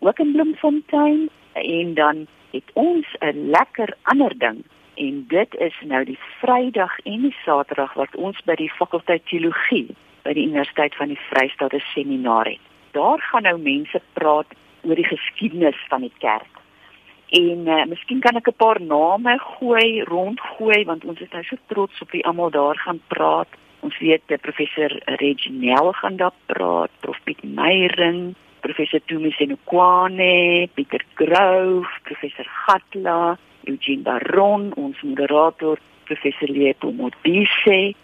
ook 0.00 0.18
in 0.18 0.32
Bloemfontein 0.32 1.30
en 1.52 1.94
dan 1.94 2.26
het 2.52 2.68
ons 2.72 3.06
'n 3.20 3.50
lekker 3.50 3.96
ander 4.02 4.38
ding 4.38 4.64
en 4.94 5.24
dit 5.28 5.54
is 5.54 5.76
nou 5.84 6.04
die 6.04 6.18
Vrydag 6.40 6.98
en 6.98 7.20
die 7.20 7.36
Saterdag 7.44 7.94
wat 7.94 8.16
ons 8.16 8.40
by 8.44 8.54
die 8.54 8.70
fakulteit 8.70 9.26
teologie 9.26 9.94
by 10.22 10.32
die 10.32 10.46
Universiteit 10.46 10.94
van 10.94 11.08
die 11.08 11.20
Vrystaat 11.28 11.72
'n 11.72 11.82
seminar 11.94 12.46
het. 12.46 12.60
Daar 12.92 13.20
gaan 13.20 13.42
nou 13.42 13.58
mense 13.58 14.00
praat 14.12 14.46
oor 14.82 14.98
die 14.98 15.08
geskiedenis 15.08 15.78
van 15.88 16.00
die 16.00 16.12
kerk. 16.18 16.60
En 17.32 17.64
uh, 17.64 17.84
miskien 17.88 18.20
kan 18.20 18.36
ek 18.36 18.48
'n 18.48 18.60
paar 18.60 18.80
name 18.80 19.38
gooi, 19.38 20.02
rondgooi 20.04 20.84
want 20.84 21.04
ons 21.04 21.20
is 21.20 21.32
nou 21.32 21.42
so 21.42 21.56
trots 21.66 22.00
op 22.02 22.10
wie 22.10 22.24
almal 22.26 22.50
daar 22.50 22.76
gaan 22.76 23.00
praat. 23.08 23.48
Ons 23.80 23.98
weet 23.98 24.22
dat 24.26 24.40
professor 24.40 24.92
Reginel 25.04 25.92
gaan 25.92 26.16
daar 26.16 26.36
praat, 26.46 26.90
prof 27.00 27.18
Piet 27.24 27.42
Meyering, 27.42 28.34
professor 28.60 29.00
Tumi 29.06 29.30
Senokwane, 29.30 30.68
Pieter 30.74 31.04
Grove, 31.14 31.88
professor 32.02 32.46
Gatla, 32.66 33.38
Eugene 33.64 34.02
Baron, 34.02 34.72
ons 34.76 35.02
moderator 35.02 35.78
professor 36.04 36.48
Lepo 36.48 36.92
Modise. 36.92 37.94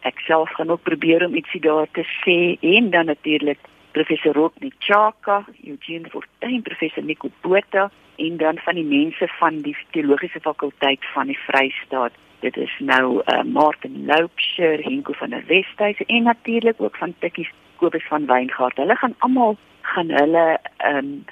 Ek 0.00 0.20
self 0.26 0.50
gaan 0.56 0.70
ook 0.70 0.82
probeer 0.82 1.26
om 1.26 1.34
ietsie 1.34 1.60
daar 1.60 1.86
te 1.92 2.06
sê 2.22 2.56
en 2.74 2.90
dan 2.90 3.06
natuurlik 3.06 3.60
professor 3.92 4.32
Rodney 4.32 4.72
Chaka, 4.78 5.44
Eugene 5.64 6.08
Fortuin, 6.10 6.62
professor 6.62 7.04
Nico 7.04 7.30
Botha 7.42 7.90
en 8.16 8.36
dan 8.36 8.58
van 8.58 8.74
die 8.74 8.84
mense 8.84 9.28
van 9.38 9.60
die 9.62 9.76
teologiese 9.90 10.40
fakulteit 10.40 11.04
van 11.14 11.26
die 11.26 11.38
Vrystaat. 11.38 12.12
Dit 12.40 12.56
is 12.56 12.74
nou 12.78 13.22
uh, 13.24 13.42
Martin 13.42 14.04
Loupsher, 14.06 14.82
Henko 14.82 15.12
van 15.12 15.30
der 15.30 15.44
Westhuys 15.46 16.02
en 16.06 16.22
natuurlik 16.22 16.80
ook 16.82 16.96
van 16.96 17.14
Tikkies 17.18 17.50
Kobus 17.76 18.06
van 18.06 18.26
Wyngaard. 18.26 18.76
Hulle 18.76 18.96
gaan 18.96 19.14
almal 19.18 19.56
gaan 19.82 20.10
hulle 20.10 20.58
ehm 20.76 20.96
um, 20.96 21.24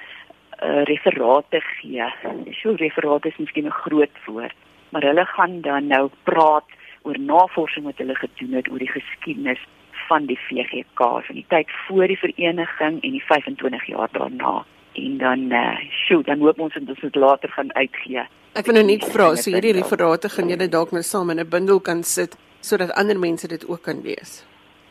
uh, 0.62 0.82
referate 0.84 1.60
gee. 1.60 2.04
So 2.62 2.74
referate 2.74 3.28
is 3.28 3.36
miskien 3.36 3.66
'n 3.66 3.80
groot 3.84 4.16
woord, 4.24 4.54
maar 4.88 5.02
hulle 5.02 5.24
gaan 5.24 5.60
dan 5.60 5.86
nou 5.86 6.10
praat 6.22 6.64
oor 7.02 7.18
navorsing 7.18 7.84
wat 7.84 7.98
hulle 7.98 8.14
gedoen 8.14 8.52
het 8.52 8.70
oor 8.70 8.78
die 8.78 8.90
geskiedenis 8.90 9.62
van 10.08 10.26
die 10.26 10.38
VGK 10.48 11.10
van 11.26 11.34
die 11.38 11.44
tyd 11.48 11.70
voor 11.86 12.06
die 12.06 12.18
vereniging 12.18 13.02
en 13.02 13.10
die 13.10 13.24
25 13.26 13.86
jaar 13.86 14.08
daarna. 14.12 14.64
En 14.94 15.18
dan 15.18 15.38
uh, 15.52 15.76
sjoe, 16.06 16.22
dan 16.24 16.40
hoop 16.40 16.60
ons 16.60 16.74
dat 16.74 16.88
ons 16.88 17.00
dit 17.00 17.14
later 17.14 17.48
gaan 17.52 17.74
uitgee. 17.74 18.24
Ek 18.56 18.66
wil 18.66 18.78
nou 18.78 18.86
net 18.88 19.04
vra, 19.12 19.34
so 19.36 19.52
hierdie 19.52 19.74
referate 19.76 20.30
gaan 20.32 20.48
julle 20.48 20.68
dalk 20.72 20.94
nou 20.96 21.02
saam 21.04 21.30
in 21.30 21.40
'n 21.40 21.48
bundel 21.48 21.80
kan 21.80 22.02
sit 22.02 22.36
sodat 22.60 22.94
ander 22.96 23.18
mense 23.18 23.48
dit 23.48 23.66
ook 23.68 23.82
kan 23.82 24.00
lees. 24.02 24.44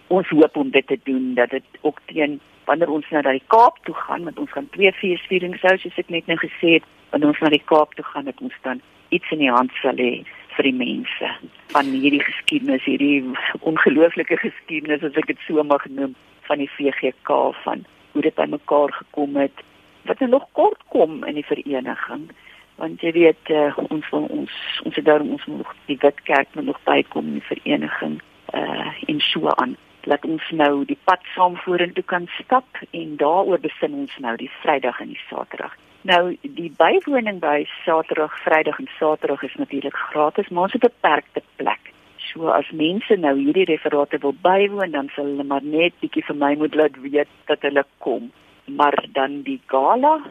Ons 0.07 0.29
hoop 0.29 0.55
om 0.55 0.69
dit 0.69 0.87
te 0.87 0.99
doen 1.03 1.33
dat 1.33 1.49
dit 1.49 1.65
ook 1.81 1.99
teen 2.05 2.39
wanneer 2.65 2.89
ons 2.89 3.09
na 3.09 3.21
die 3.21 3.41
Kaap 3.47 3.77
toe 3.83 3.95
gaan, 3.95 4.23
want 4.23 4.39
ons 4.39 4.51
gaan 4.51 4.69
twee 4.69 4.91
feesvierings 4.91 5.61
hou 5.61 5.77
soos 5.77 5.97
ek 5.97 6.09
net 6.09 6.27
nou 6.27 6.37
gesê 6.37 6.77
het, 6.77 6.85
wanneer 7.09 7.33
ons 7.33 7.41
na 7.41 7.49
die 7.49 7.65
Kaap 7.65 7.93
toe 7.93 8.05
gaan, 8.05 8.25
het 8.25 8.41
ons 8.41 8.53
dan 8.61 8.81
iets 9.09 9.31
in 9.31 9.43
die 9.43 9.51
hand 9.51 9.71
sal 9.81 9.97
hê 9.97 10.23
vir 10.55 10.69
die 10.69 10.77
mense 10.79 11.31
van 11.73 11.91
hierdie 11.91 12.23
geskiedenis, 12.23 12.83
hierdie 12.87 13.23
ongelooflike 13.67 14.37
geskiedenis 14.41 15.03
as 15.03 15.17
ek 15.19 15.29
dit 15.31 15.41
so 15.47 15.63
mag 15.63 15.85
noem 15.91 16.15
van 16.47 16.61
die 16.61 16.69
VGK 16.77 17.39
van 17.63 17.85
hoe 18.13 18.23
dit 18.23 18.35
bymekaar 18.35 18.93
gekom 18.93 19.35
het 19.39 19.63
wat 20.05 20.21
er 20.21 20.29
nog 20.29 20.45
kort 20.51 20.81
kom 20.93 21.23
in 21.25 21.39
die 21.39 21.45
vereniging. 21.45 22.29
Want 22.75 23.01
jy 23.01 23.11
weet 23.15 23.49
uh, 23.49 23.71
ons 23.89 24.07
ons 24.11 24.53
ons 24.83 24.95
het 24.95 25.05
daarom 25.05 25.31
ons 25.37 25.45
nog 25.49 25.73
die 25.89 25.97
wetkerk 25.99 26.51
nog 26.59 26.79
bykom 26.83 27.31
in 27.31 27.39
die 27.39 27.49
vereniging 27.49 28.19
uh, 28.53 28.91
in 29.07 29.19
so 29.23 29.49
aan 29.55 29.75
laat 30.05 30.25
ons 30.25 30.51
nou 30.51 30.85
die 30.85 30.97
pad 31.03 31.23
saam 31.35 31.55
vorentoe 31.65 32.03
kan 32.03 32.27
stap 32.39 32.65
en 32.91 33.17
daaroor 33.17 33.59
besin 33.59 33.93
ons 33.93 34.17
nou 34.17 34.35
die 34.37 34.51
Vrydag 34.61 35.01
en 35.01 35.13
die 35.13 35.23
Saterdag. 35.29 35.73
Nou 36.05 36.37
die 36.41 36.71
bywoning 36.77 37.39
by 37.41 37.65
Saterdag, 37.83 38.37
Vrydag 38.43 38.79
en 38.79 38.89
Saterdag 38.99 39.43
is 39.43 39.55
natuurlik 39.57 39.97
gratis, 40.11 40.49
maar 40.49 40.63
ons 40.63 40.73
het 40.73 40.83
'n 40.83 40.93
beperkte 40.93 41.41
plek. 41.55 41.91
So 42.17 42.49
as 42.49 42.69
mense 42.71 43.15
nou 43.15 43.35
hierdie 43.37 43.65
referate 43.65 44.17
wil 44.17 44.35
bywoon, 44.41 44.91
dan 44.91 45.09
sal 45.15 45.25
hulle 45.25 45.43
maar 45.43 45.63
net 45.63 45.93
bietjie 46.01 46.23
vir 46.27 46.35
my 46.35 46.55
moet 46.55 46.75
laat 46.75 46.97
weet 47.01 47.27
dat 47.45 47.61
hulle 47.61 47.85
kom. 47.97 48.31
Maar 48.65 49.05
dan 49.13 49.41
die 49.41 49.61
gala 49.65 50.21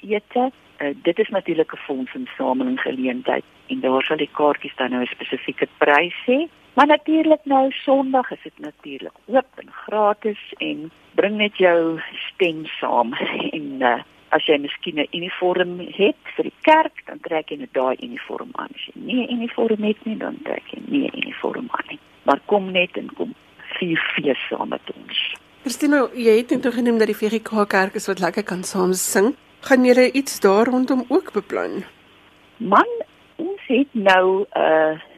ete, 0.00 0.50
uh, 0.80 0.94
dit 1.02 1.18
is 1.18 1.28
natuurlik 1.28 1.72
'n 1.72 1.84
fondsinsameling 1.86 2.80
geleentheid 2.80 3.44
en 3.66 3.80
daar 3.80 4.02
sal 4.02 4.16
die 4.16 4.30
kaartjies 4.32 4.76
dan 4.76 4.90
nou 4.90 5.02
'n 5.02 5.14
spesifieke 5.14 5.68
prys 5.78 6.18
hê. 6.26 6.48
Maar 6.74 6.86
natuurlik 6.86 7.44
nou 7.44 7.70
Sondag 7.70 8.30
is 8.30 8.42
dit 8.42 8.58
natuurlik 8.58 9.12
oop 9.26 9.46
en 9.54 9.68
gratis 9.70 10.54
en 10.58 10.90
bring 11.14 11.36
net 11.36 11.56
jou 11.56 12.00
stem 12.12 12.66
saam 12.66 13.12
en 13.56 13.66
uh, 13.80 14.00
as 14.32 14.46
jy 14.48 14.56
miskien 14.58 14.96
'n 15.00 15.08
uniform 15.12 15.78
het 15.78 16.16
vir 16.36 16.48
die 16.48 16.58
kerk, 16.60 17.02
dan 17.06 17.20
trek 17.20 17.50
jy 17.50 17.58
net 17.60 17.72
daai 17.76 17.96
uniform 18.00 18.50
aan. 18.52 18.72
As 18.74 18.86
jy 18.88 18.92
nie 18.94 19.26
'n 19.26 19.32
uniform 19.36 19.82
het 19.82 20.04
nie, 20.04 20.16
dan 20.16 20.38
trek 20.42 20.64
jy 20.72 20.80
nie 20.88 21.04
'n 21.08 21.16
uniform 21.22 21.68
aan 21.70 21.86
nie. 21.88 21.98
Maar 22.22 22.40
kom 22.46 22.72
net 22.72 22.96
en 22.96 23.12
kom 23.14 23.34
vier 23.78 24.00
fees 24.14 24.40
saam 24.48 24.68
met 24.68 24.92
ons. 24.96 25.36
Christina, 25.62 26.08
jy 26.14 26.36
het 26.36 26.50
net 26.50 26.74
genoem 26.74 26.98
dat 26.98 27.06
die 27.06 27.20
VGK 27.20 27.68
kerk 27.68 27.94
is 27.94 28.06
wat 28.06 28.20
lekker 28.20 28.42
kan 28.42 28.64
saam 28.64 28.92
sing. 28.92 29.36
Gaan 29.60 29.84
julle 29.84 30.12
iets 30.12 30.40
daar 30.40 30.66
rondom 30.66 31.04
ook 31.08 31.32
beplan? 31.32 31.84
Man, 32.56 32.88
ons 33.36 33.62
het 33.66 33.88
nou 33.92 34.40
'n 34.40 34.58
uh, 34.58 35.11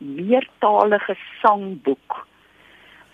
meertalige 0.00 1.16
sangboek 1.40 2.26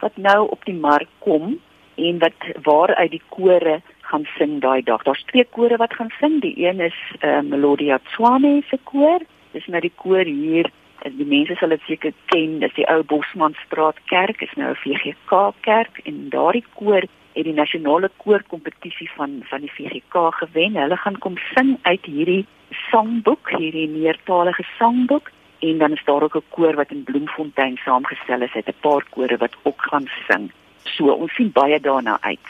wat 0.00 0.16
nou 0.16 0.48
op 0.48 0.64
die 0.64 0.76
mark 0.76 1.08
kom 1.18 1.58
en 1.94 2.18
wat 2.18 2.48
waaruit 2.62 3.10
die 3.10 3.22
kore 3.28 3.80
gaan 4.06 4.26
sing 4.38 4.60
daai 4.60 4.82
dag. 4.82 5.02
Daar's 5.02 5.24
twee 5.30 5.44
kore 5.50 5.76
wat 5.76 5.94
gaan 5.94 6.12
sing. 6.20 6.40
Die 6.40 6.54
een 6.66 6.80
is 6.80 6.98
uh, 7.20 7.40
Melodia 7.40 7.98
Tswane 7.98 8.62
se 8.68 8.78
koor. 8.84 9.20
Dis 9.52 9.66
nou 9.66 9.80
die 9.80 9.92
koor 9.94 10.24
hier. 10.24 10.70
Die 11.06 11.26
mense 11.26 11.56
sal 11.58 11.74
dit 11.74 11.82
seker 11.88 12.12
ken. 12.32 12.58
Dis 12.62 12.74
die 12.76 12.86
ou 12.92 13.02
Bosmanstraat 13.02 13.98
kerk. 14.12 14.42
Is 14.42 14.54
nou 14.56 14.70
'n 14.70 14.82
VGK 14.84 15.54
kerk 15.60 16.00
en 16.04 16.28
daardie 16.30 16.64
koor 16.74 17.02
het 17.36 17.44
die 17.44 17.56
nasionale 17.56 18.10
koorkompetisie 18.16 19.10
van 19.16 19.40
van 19.50 19.60
die 19.60 19.72
VGK 19.72 20.14
gewen. 20.40 20.76
Hulle 20.76 20.96
gaan 20.96 21.18
kom 21.18 21.36
sing 21.54 21.78
uit 21.82 22.04
hierdie 22.04 22.46
sangboek, 22.90 23.50
hierdie 23.58 23.88
meertalige 23.88 24.64
sangboek 24.78 25.30
en 25.66 25.78
dan 25.78 25.92
is 25.92 26.04
daar 26.04 26.22
ook 26.22 26.36
'n 26.36 26.48
koor 26.50 26.74
wat 26.74 26.90
in 26.90 27.04
Bloemfontein 27.04 27.76
saamgestel 27.76 28.42
is 28.42 28.54
uit 28.54 28.68
'n 28.68 28.80
paar 28.80 29.04
kore 29.10 29.36
wat 29.36 29.54
ook 29.62 29.80
gaan 29.82 30.06
sing. 30.28 30.50
So 30.84 31.12
ons 31.12 31.34
sien 31.34 31.50
baie 31.52 31.80
daarna 31.80 32.18
uit. 32.20 32.48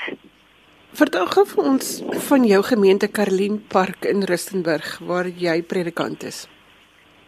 Vertel 0.92 1.26
gou 1.26 1.46
vir 1.46 1.64
ons 1.64 2.02
van 2.28 2.44
jou 2.44 2.62
gemeente 2.62 3.08
Karlien 3.08 3.66
Park 3.68 4.04
in 4.04 4.22
Rustenburg 4.22 4.98
waar 4.98 5.28
jy 5.28 5.62
predikant 5.62 6.22
is. 6.22 6.48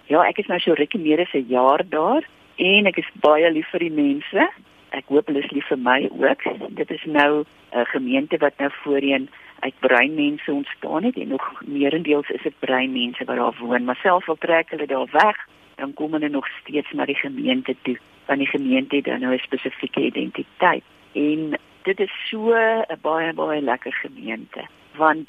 Ja, 0.07 0.23
ek 0.25 0.39
is 0.39 0.47
nou 0.47 0.59
so 0.59 0.73
rukkie 0.73 1.01
meer 1.01 1.21
as 1.21 1.35
'n 1.35 1.47
jaar 1.49 1.83
daar 1.89 2.23
en 2.57 2.87
ek 2.87 2.99
is 2.99 3.11
baie 3.21 3.51
lief 3.51 3.69
vir 3.71 3.81
die 3.81 3.91
mense. 3.91 4.49
Ek 4.91 5.05
hoop 5.07 5.27
hulle 5.27 5.45
is 5.45 5.51
lief 5.51 5.67
vir 5.69 5.79
my 5.79 6.09
ook. 6.11 6.43
Dit 6.77 6.91
is 6.91 7.05
nou 7.05 7.45
'n 7.73 7.85
gemeente 7.85 8.37
wat 8.39 8.59
nou 8.59 8.71
voorheen 8.83 9.29
uit 9.61 9.75
breinmense 9.81 10.53
ontstaan 10.53 11.05
het 11.05 11.17
en 11.17 11.29
nog 11.29 11.63
meerendeels 11.67 12.29
is 12.29 12.43
dit 12.43 12.59
breinmense 12.59 13.25
wat 13.25 13.37
daar 13.37 13.55
woon, 13.61 13.85
maar 13.85 13.99
selfs 14.03 14.29
al 14.29 14.37
trek 14.39 14.71
hulle 14.71 14.87
daar 14.87 15.09
weg, 15.13 15.37
dan 15.79 15.95
kom 15.95 16.13
hulle 16.13 16.29
nog 16.29 16.47
steeds 16.61 16.93
na 16.93 17.07
die 17.09 17.19
gemeente 17.19 17.77
toe 17.83 17.99
want 18.29 18.39
die 18.39 18.49
gemeente 18.49 18.97
het 18.97 19.05
dan 19.05 19.21
nou 19.21 19.35
'n 19.35 19.39
spesifieke 19.39 20.01
identiteit. 20.01 20.85
En 21.13 21.59
dit 21.83 22.01
is 22.01 22.13
so 22.31 22.53
'n 22.55 23.01
baie 23.03 23.33
baie 23.33 23.61
lekker 23.63 23.93
gemeente 23.93 24.67
want 24.97 25.29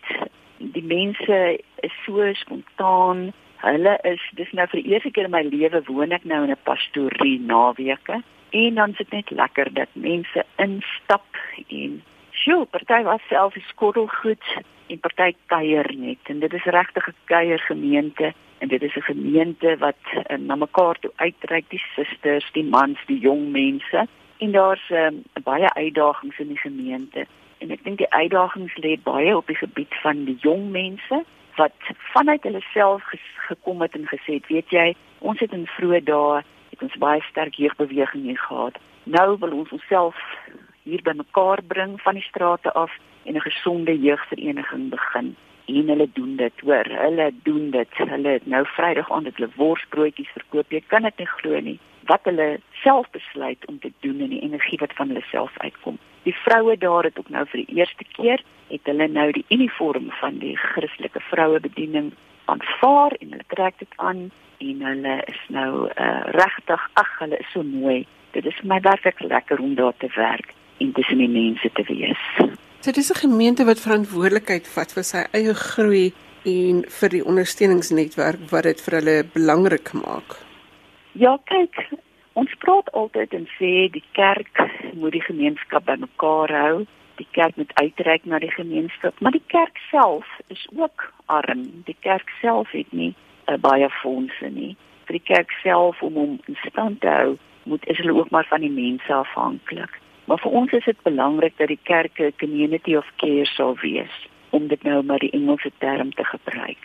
die 0.58 0.84
mense 0.84 1.60
is 1.80 1.96
so 2.06 2.34
spontaan. 2.34 3.32
Hulle 3.56 4.00
is 4.02 4.22
dis 4.36 4.52
nou 4.52 4.68
vir 4.68 4.82
die 4.82 4.92
eerste 4.92 5.12
keer 5.12 5.24
in 5.24 5.32
my 5.32 5.44
lewe 5.44 5.82
woon 5.86 6.12
ek 6.12 6.24
nou 6.24 6.44
in 6.44 6.52
'n 6.52 6.64
pastorie 6.64 7.40
naweke 7.40 8.24
En 8.50 8.74
dan 8.74 8.90
is 8.90 8.98
dit 8.98 9.12
net 9.12 9.30
lekker 9.30 9.74
dat 9.74 9.88
mense 9.94 10.46
instap 10.56 11.38
en 11.68 12.04
sjoe, 12.32 12.66
party 12.66 13.04
was 13.04 13.22
self 13.28 13.56
skottelgoed 13.68 14.44
en 14.88 15.00
party 15.00 15.34
kuier 15.46 15.94
net 15.98 16.18
en 16.24 16.40
dit 16.40 16.54
is 16.54 16.64
regtig 16.64 17.08
'n 17.08 17.16
kuier 17.26 17.60
gemeente 17.60 18.34
en 18.60 18.68
dit 18.68 18.82
is 18.82 18.96
'n 18.96 19.10
gemeente 19.12 19.78
wat 19.78 20.02
uh, 20.14 20.38
na 20.38 20.56
mekaar 20.56 21.00
toe 21.00 21.12
uitreik 21.16 21.66
die 21.70 21.84
susters, 21.96 22.52
die 22.52 22.64
mans, 22.64 23.00
die 23.06 23.20
jong 23.20 23.52
mense 23.52 24.08
en 24.38 24.52
daar's 24.52 24.90
um, 24.90 25.24
baie 25.44 25.74
uitdagings 25.74 26.40
in 26.40 26.48
die 26.48 26.64
gemeente 26.64 27.26
en 27.58 27.72
ek 27.72 27.84
dink 27.84 27.98
die 27.98 28.12
uitdagings 28.12 28.76
lê 28.84 28.96
baie 29.04 29.36
op 29.38 29.48
die 29.48 29.60
gebied 29.60 29.94
van 30.02 30.24
die 30.26 30.38
jong 30.42 30.72
mense 30.72 31.24
wat 31.56 31.76
vanuit 32.14 32.44
hulle 32.44 32.62
self 32.74 33.04
gekom 33.48 33.82
het 33.82 33.96
en 33.96 34.08
gesê 34.08 34.40
het, 34.40 34.48
weet 34.48 34.70
jy, 34.72 34.96
ons 35.20 35.40
het 35.40 35.52
in 35.52 35.68
vroeë 35.76 36.04
dae 36.08 36.42
het 36.70 36.84
ons 36.86 36.96
baie 37.02 37.22
sterk 37.28 37.60
jeugbeweging 37.60 38.30
gehad. 38.40 38.78
Nou 39.04 39.38
wil 39.42 39.58
ons 39.58 39.72
onsself 39.76 40.16
hier 40.88 41.04
bymekaar 41.04 41.64
bring 41.68 41.98
van 42.02 42.16
die 42.16 42.24
strate 42.24 42.72
af 42.72 42.92
en 43.24 43.36
'n 43.36 43.48
gesonde 43.50 44.00
jeugvereniging 44.00 44.90
begin. 44.90 45.36
En 45.70 45.92
hulle 45.94 46.08
doen 46.14 46.36
dit, 46.40 46.62
hoor, 46.66 46.88
hulle 47.04 47.30
doen 47.46 47.70
dit. 47.76 47.98
Hulle 48.02 48.40
nou 48.44 48.64
Vrydag 48.76 49.12
aand 49.12 49.30
het 49.30 49.38
hulle 49.38 49.52
worsbroodjies 49.56 50.32
verkoop. 50.34 50.72
Jy 50.74 50.82
kan 50.88 51.06
dit 51.06 51.22
nie 51.22 51.32
glo 51.38 51.62
nie 51.70 51.78
wat 52.10 52.26
hulle 52.26 52.60
self 52.82 53.10
besluit 53.14 53.66
om 53.70 53.80
te 53.80 53.92
doen 54.00 54.20
en 54.26 54.32
die 54.34 54.42
energie 54.42 54.80
wat 54.82 54.94
van 54.98 55.12
hulle 55.12 55.26
self 55.30 55.58
uitkom. 55.58 56.00
Die 56.26 56.36
vroue 56.36 56.78
daar 56.78 57.06
het 57.06 57.20
ook 57.20 57.30
nou 57.30 57.46
vir 57.52 57.62
die 57.62 57.78
eerste 57.78 58.06
keer 58.16 58.42
het 58.70 58.90
hulle 58.90 59.08
nou 59.08 59.30
die 59.36 59.46
uniform 59.50 60.10
van 60.22 60.40
die 60.42 60.56
Christelike 60.58 61.22
vrouebediening 61.30 62.12
aanvaar 62.46 63.14
en 63.20 63.36
hulle 63.36 63.50
trek 63.54 63.78
dit 63.84 63.94
aan 63.98 64.30
en 64.58 64.82
hulle 64.90 65.20
is 65.32 65.44
nou 65.54 65.72
uh, 65.90 66.24
regtig 66.38 66.88
ag 66.94 67.12
hulle 67.20 67.38
is 67.38 67.52
so 67.54 67.64
mooi. 67.64 68.02
Dit 68.34 68.50
is 68.50 68.58
vir 68.62 68.72
my 68.74 68.80
werklik 68.86 69.22
lekker 69.22 69.62
om 69.62 69.76
daar 69.78 69.98
te 69.98 70.10
werk 70.16 70.54
en 70.80 70.92
tussen 70.98 71.22
die 71.22 71.30
mense 71.30 71.72
te 71.74 71.86
wees. 71.88 72.26
So 72.82 72.92
dis 72.92 73.12
'n 73.12 73.20
gemeente 73.28 73.66
wat 73.66 73.80
verantwoordelikheid 73.80 74.68
vat 74.68 74.92
vir 74.96 75.04
sy 75.04 75.22
eie 75.38 75.54
groei 75.54 76.14
en 76.46 76.78
vir 77.00 77.10
die 77.10 77.26
ondersteuningsnetwerk 77.32 78.46
wat 78.52 78.64
dit 78.64 78.82
vir 78.86 78.94
hulle 79.00 79.18
belangrik 79.34 79.92
maak. 79.94 80.38
Ja, 81.12 81.38
kyk, 81.44 81.76
ons 82.34 82.56
praat 82.64 82.92
altyd 82.92 83.34
en 83.34 83.50
sê 83.58 83.92
die 83.92 84.06
kerk 84.12 84.64
moet 84.94 85.12
die 85.12 85.28
gemeenskap 85.28 85.86
bymekaar 85.86 86.56
hou. 86.62 86.86
Die 87.16 87.28
kerk 87.32 87.56
moet 87.58 87.74
uitreik 87.74 88.26
na 88.26 88.40
die 88.40 88.56
gemeenskap, 88.56 89.20
maar 89.20 89.36
die 89.36 89.48
kerk 89.48 89.78
self 89.92 90.28
is 90.48 90.68
ook 90.76 91.14
arm. 91.26 91.84
Die 91.86 92.00
kerk 92.00 92.32
self 92.42 92.72
het 92.72 92.92
nie 92.92 93.14
uh, 93.52 93.58
baie 93.58 93.90
fondse 93.90 94.50
nie. 94.50 94.78
Vir 95.04 95.20
die 95.20 95.28
kerk 95.36 95.52
self 95.64 96.02
om 96.02 96.14
hom 96.14 96.40
in 96.48 96.56
stand 96.64 97.02
te 97.02 97.12
hou, 97.12 97.38
moet 97.64 97.88
is 97.88 97.98
hulle 97.98 98.16
ook 98.16 98.30
maar 98.30 98.48
van 98.48 98.62
die 98.62 98.72
mense 98.72 99.14
afhanklik. 99.14 100.00
Maar 100.30 100.38
vir 100.40 100.52
ons 100.52 100.74
is 100.78 100.86
dit 100.86 101.00
belangrik 101.02 101.56
dat 101.58 101.72
die 101.72 101.84
kerk 101.90 102.20
'n 102.22 102.34
community 102.38 102.96
of 102.96 103.08
care 103.16 103.46
sou 103.46 103.74
wees, 103.82 104.16
om 104.50 104.68
dit 104.68 104.84
nou 104.84 105.04
maar 105.04 105.20
die 105.20 105.32
Engelse 105.32 105.72
term 105.78 106.14
te 106.14 106.24
gebruik. 106.24 106.84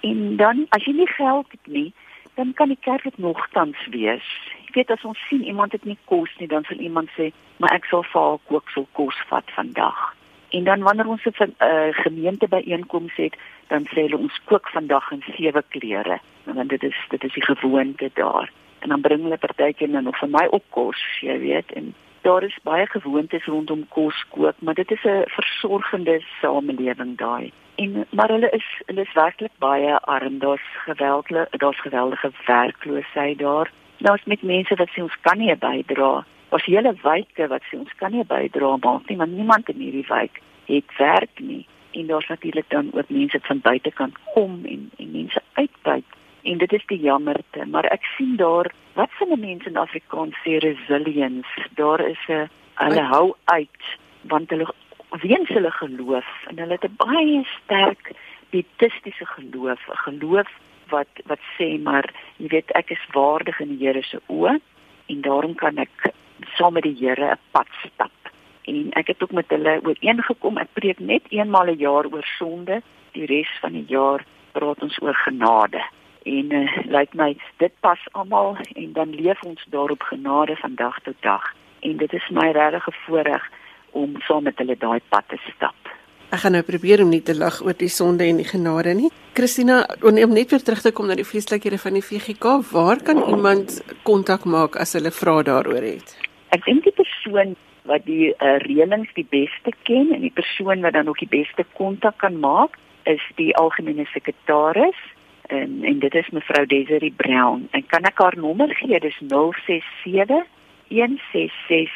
En 0.00 0.36
dan 0.36 0.66
as 0.68 0.84
jy 0.84 0.92
nie 0.92 1.12
geld 1.12 1.46
het 1.50 1.66
nie, 1.66 1.92
dan 2.34 2.54
kan 2.54 2.68
die 2.68 2.80
kerk 2.80 3.02
dit 3.02 3.18
nogtans 3.18 3.76
wees. 3.90 4.28
Jy 4.64 4.72
weet 4.72 4.90
as 4.90 5.04
ons 5.04 5.18
sien 5.28 5.44
iemand 5.44 5.72
het 5.72 5.84
nie 5.84 5.98
kos 6.04 6.30
nie, 6.38 6.48
dan 6.48 6.64
sal 6.64 6.76
iemand 6.76 7.10
sê, 7.10 7.32
"Maar 7.56 7.74
ek 7.74 7.84
sal 7.84 8.02
vir 8.02 8.22
haar 8.22 8.38
kook 8.46 8.70
sou 8.70 8.86
kos 8.92 9.16
vat 9.28 9.50
vandag." 9.50 10.14
En 10.48 10.64
dan 10.64 10.80
wanneer 10.80 11.06
ons 11.06 11.24
'n 11.24 11.54
uh, 11.60 11.88
gemeente 11.90 12.48
byeenkoms 12.48 13.14
het, 13.14 13.36
dan 13.66 13.84
sê 13.84 14.00
hulle 14.00 14.16
ons 14.16 14.40
kook 14.44 14.68
vandag 14.68 15.10
in 15.10 15.22
sewe 15.36 15.62
kleure, 15.68 16.20
want 16.44 16.68
dit 16.68 16.82
is 16.82 16.96
dit 17.08 17.24
is 17.24 17.32
die 17.32 17.44
gewoonte 17.44 18.10
daar. 18.14 18.50
En 18.78 18.88
dan 18.88 19.00
bring 19.00 19.22
hulle 19.22 19.36
partykeer 19.36 19.88
nou 19.88 20.02
nog 20.02 20.18
vir 20.18 20.28
my 20.28 20.46
op 20.50 20.64
kos, 20.70 21.18
jy 21.20 21.38
weet, 21.38 21.72
en 21.72 21.94
daar 22.22 22.42
is 22.42 22.58
baie 22.62 22.86
gewoontes 22.86 23.44
rondom 23.44 23.88
kos 23.88 24.24
kook, 24.28 24.54
maar 24.58 24.74
dit 24.74 24.90
is 24.90 25.04
'n 25.04 25.24
versorgende 25.26 26.22
samelewing 26.40 27.16
daai. 27.18 27.52
En 27.74 28.06
maar 28.10 28.28
hulle 28.28 28.50
is 28.50 28.66
hulle 28.86 29.00
is 29.00 29.12
werklik 29.12 29.52
baie 29.58 29.98
arm. 29.98 30.38
Daar's 30.38 30.68
geweldige 30.84 31.48
daar's 31.50 31.80
geweldige 31.80 32.30
werkloosheid 32.46 33.38
daar. 33.38 33.70
Daar's 33.98 34.24
met 34.24 34.42
mense 34.42 34.74
wat 34.74 34.88
sê 34.88 35.02
ons 35.02 35.20
kan 35.20 35.38
nie 35.38 35.56
bydra 35.56 36.24
was 36.48 36.64
hele 36.64 36.94
wyke 37.02 37.48
wat 37.48 37.64
sê 37.68 37.78
ons 37.78 37.96
kan 38.00 38.12
nie 38.12 38.24
bydra 38.28 38.76
maak 38.84 39.08
nie 39.08 39.18
want 39.20 39.36
niemand 39.36 39.68
in 39.72 39.82
hierdie 39.84 40.06
wijk 40.08 40.40
het 40.68 40.94
werk 40.98 41.42
nie 41.50 41.64
en 41.98 42.06
daar's 42.06 42.28
natuurlik 42.28 42.68
dan 42.74 42.90
ook 42.92 43.08
mense 43.08 43.40
van 43.42 43.60
buitekant 43.60 44.16
kom 44.34 44.60
en 44.64 44.90
en 44.96 45.10
mense 45.10 45.42
uitbuit 45.60 46.16
en 46.50 46.58
dit 46.64 46.72
is 46.78 46.86
die 46.92 47.00
jammerte 47.04 47.66
maar 47.74 47.88
ek 47.96 48.04
sien 48.16 48.36
daar 48.40 48.70
wat 48.98 49.14
van 49.20 49.34
die 49.34 49.40
mense 49.46 49.70
in 49.70 49.80
Afrikaans 49.80 50.36
sê 50.44 50.58
resilience 50.64 51.66
daar 51.80 52.04
is 52.06 52.22
'n 52.28 52.48
hulle 52.84 53.04
hou 53.14 53.26
uit 53.44 53.84
want 54.32 54.50
hulle 54.50 54.68
weens 55.24 55.48
hulle 55.48 55.70
geloof 55.70 56.30
en 56.48 56.58
hulle 56.58 56.78
het 56.78 56.88
'n 56.90 56.96
baie 57.04 57.44
sterk 57.58 58.12
pietistiese 58.50 59.26
geloof 59.36 59.80
'n 59.88 60.02
geloof 60.06 60.50
wat 60.88 61.12
wat 61.30 61.42
sê 61.56 61.68
maar 61.80 62.06
jy 62.36 62.48
weet 62.48 62.70
ek 62.80 62.90
is 62.90 63.04
waardig 63.12 63.60
in 63.60 63.76
die 63.76 63.86
Here 63.86 64.02
se 64.02 64.20
oë 64.28 64.58
en 65.08 65.20
daarom 65.20 65.54
kan 65.54 65.78
ek 65.78 66.12
saam 66.56 66.72
met 66.72 66.82
die 66.82 66.96
Here 67.00 67.32
'n 67.32 67.38
pad 67.50 67.68
stap. 67.86 68.12
En 68.62 68.90
ek 68.92 69.06
het 69.06 69.22
ook 69.22 69.32
met 69.32 69.48
hulle 69.48 69.80
ooreengekom 69.82 70.58
ek 70.58 70.72
preek 70.72 70.98
net 70.98 71.22
eenmal 71.28 71.64
'n 71.64 71.68
een 71.68 71.78
jaar 71.78 72.06
oor 72.06 72.26
sonde, 72.38 72.82
die 73.12 73.26
res 73.26 73.52
van 73.60 73.72
die 73.72 73.86
jaar 73.88 74.24
praat 74.52 74.82
ons 74.82 75.02
oor 75.02 75.14
genade. 75.14 75.82
En 76.28 76.52
uh, 76.52 76.64
lyk 76.92 77.14
my 77.16 77.30
dit 77.62 77.72
pas 77.80 78.00
almal 78.12 78.56
en 78.74 78.92
dan 78.92 79.14
leef 79.16 79.40
ons 79.48 79.64
daarop 79.72 80.02
genade 80.10 80.56
van 80.60 80.74
dag 80.76 81.00
tot 81.06 81.16
dag. 81.24 81.44
En 81.80 81.96
dit 81.96 82.12
is 82.12 82.28
my 82.28 82.50
regte 82.52 82.92
voorreg 83.06 83.44
om 83.96 84.18
saam 84.26 84.44
met 84.44 84.58
hulle 84.60 84.76
daai 84.76 85.00
pad 85.08 85.24
te 85.32 85.38
stap. 85.48 85.94
Ek 86.28 86.42
gaan 86.42 86.52
nou 86.52 86.64
probeer 86.66 87.00
om 87.00 87.08
nie 87.08 87.22
te 87.24 87.32
lag 87.32 87.62
oor 87.64 87.76
die 87.78 87.88
sonde 87.88 88.26
en 88.28 88.42
die 88.42 88.48
genade 88.48 88.92
nie. 88.98 89.08
Christina, 89.32 89.78
om 90.04 90.18
net 90.18 90.50
weer 90.52 90.60
terug 90.60 90.82
te 90.84 90.92
kom 90.92 91.08
na 91.08 91.16
die 91.16 91.24
feestelikhede 91.24 91.78
van 91.80 91.96
die 91.96 92.04
VGK, 92.04 92.58
waar 92.72 93.00
kan 93.00 93.22
iemand 93.30 93.78
kontak 94.04 94.44
maak 94.44 94.76
as 94.76 94.92
hulle 94.98 95.14
vrae 95.14 95.46
daaroor 95.48 95.86
het? 95.86 96.12
Ek 96.52 96.66
dink 96.68 96.84
die 96.84 96.92
persoon 96.92 97.56
wat 97.88 98.04
die 98.04 98.34
uh, 98.34 98.58
reëlings 98.66 99.14
die 99.16 99.24
beste 99.30 99.72
ken 99.88 100.12
en 100.12 100.20
die 100.20 100.34
persoon 100.34 100.84
wat 100.84 100.98
dan 100.98 101.08
ook 101.08 101.22
die 101.24 101.32
beste 101.32 101.64
kontak 101.80 102.18
kan 102.20 102.36
maak 102.42 102.76
is 103.08 103.24
die 103.40 103.54
algemene 103.56 104.04
sekretaris 104.12 104.98
en 105.48 105.84
en 105.84 105.98
dit 105.98 106.14
is 106.14 106.30
mevrou 106.30 106.66
Desiree 106.66 107.12
Brown. 107.16 107.68
En 107.70 107.86
kan 107.86 108.02
ek 108.08 108.18
haar 108.22 108.36
nommer 108.36 108.74
gee? 108.76 109.00
Dis 109.00 109.20
067 109.28 110.46
166 110.88 111.90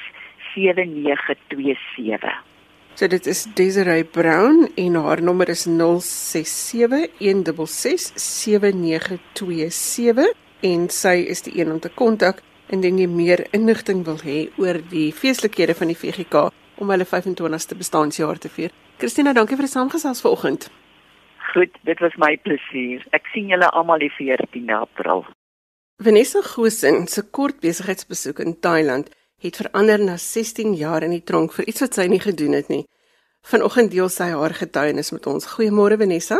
7927. 0.55 2.43
So 2.95 3.09
dit 3.09 3.27
is 3.27 3.47
Desiree 3.57 4.05
Brown 4.05 4.69
en 4.77 4.95
haar 4.95 5.23
nommer 5.23 5.49
is 5.49 5.65
067 5.65 7.09
166 7.19 8.12
7927 8.17 10.33
en 10.61 10.88
sy 10.93 11.25
is 11.29 11.43
die 11.43 11.61
een 11.61 11.73
om 11.73 11.81
te 11.81 11.88
kontak 11.88 12.43
indien 12.73 12.99
jy 13.01 13.09
meer 13.09 13.47
inligting 13.57 14.05
wil 14.05 14.21
hê 14.25 14.49
oor 14.61 14.81
die 14.93 15.12
feestelikhede 15.12 15.75
van 15.77 15.88
die 15.93 15.99
VGK 15.99 16.49
om 16.81 16.91
hulle 16.93 17.07
25ste 17.09 17.77
bestaanjaar 17.79 18.38
te 18.38 18.51
vier. 18.53 18.71
Christina, 18.99 19.33
dankie 19.33 19.57
vir 19.57 19.67
die 19.67 19.73
saamgesels 19.73 20.21
vanoggend. 20.25 20.69
Goed, 21.51 21.75
dit 21.83 21.99
was 21.99 22.15
my 22.17 22.37
plesier. 22.45 23.03
Ek 23.17 23.27
sien 23.35 23.51
julle 23.51 23.69
almal 23.75 24.01
die 24.05 24.13
14de 24.15 24.77
April. 24.79 25.25
Vanessa 26.03 26.41
Gosen 26.43 27.07
se 27.07 27.23
kort 27.31 27.61
besigheidsbesoek 27.61 28.41
in 28.43 28.57
Thailand 28.61 29.11
het 29.43 29.59
verander 29.61 30.01
na 30.01 30.17
16 30.17 30.75
jaar 30.75 31.03
in 31.03 31.11
die 31.11 31.23
tronk 31.23 31.53
vir 31.53 31.69
iets 31.69 31.83
wat 31.85 31.99
sy 31.99 32.07
nie 32.11 32.23
gedoen 32.23 32.57
het 32.59 32.71
nie. 32.73 32.85
Vanoggend 33.43 33.91
deel 33.91 34.09
sy 34.09 34.31
haar 34.31 34.55
getuienis 34.55 35.11
met 35.11 35.27
ons. 35.27 35.47
Goeiemôre 35.55 35.99
Vanessa. 35.99 36.39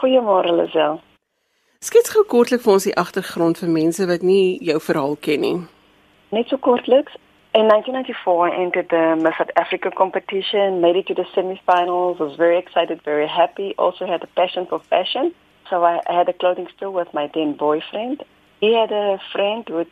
Goeiemôre 0.00 0.52
Lisel. 0.52 1.00
Skets 1.80 2.12
gou 2.12 2.24
kortliks 2.28 2.64
vir 2.64 2.72
ons 2.72 2.86
die 2.88 2.96
agtergrond 2.96 3.60
vir 3.60 3.72
mense 3.72 4.06
wat 4.08 4.24
nie 4.24 4.58
jou 4.64 4.76
verhaal 4.80 5.16
ken 5.20 5.40
nie. 5.40 5.56
Net 6.36 6.48
so 6.52 6.60
kortliks. 6.60 7.16
In 7.56 7.68
1994, 7.68 8.50
I 8.50 8.62
entered 8.62 8.88
the 8.90 9.16
Miss 9.16 9.32
Africa 9.56 9.90
competition, 9.90 10.82
made 10.82 10.94
it 10.94 11.06
to 11.06 11.14
the 11.14 11.24
semifinals, 11.34 12.18
was 12.18 12.36
very 12.36 12.58
excited, 12.58 13.00
very 13.02 13.26
happy, 13.26 13.74
also 13.78 14.06
had 14.06 14.22
a 14.22 14.26
passion 14.26 14.66
for 14.66 14.78
fashion. 14.78 15.34
So 15.70 15.82
I, 15.82 16.02
I 16.06 16.18
had 16.18 16.28
a 16.28 16.34
clothing 16.34 16.68
store 16.76 16.90
with 16.90 17.08
my 17.14 17.30
then 17.32 17.54
boyfriend. 17.54 18.22
He 18.60 18.74
had 18.74 18.92
a 18.92 19.18
friend 19.32 19.64
who 19.66 19.76
would 19.76 19.90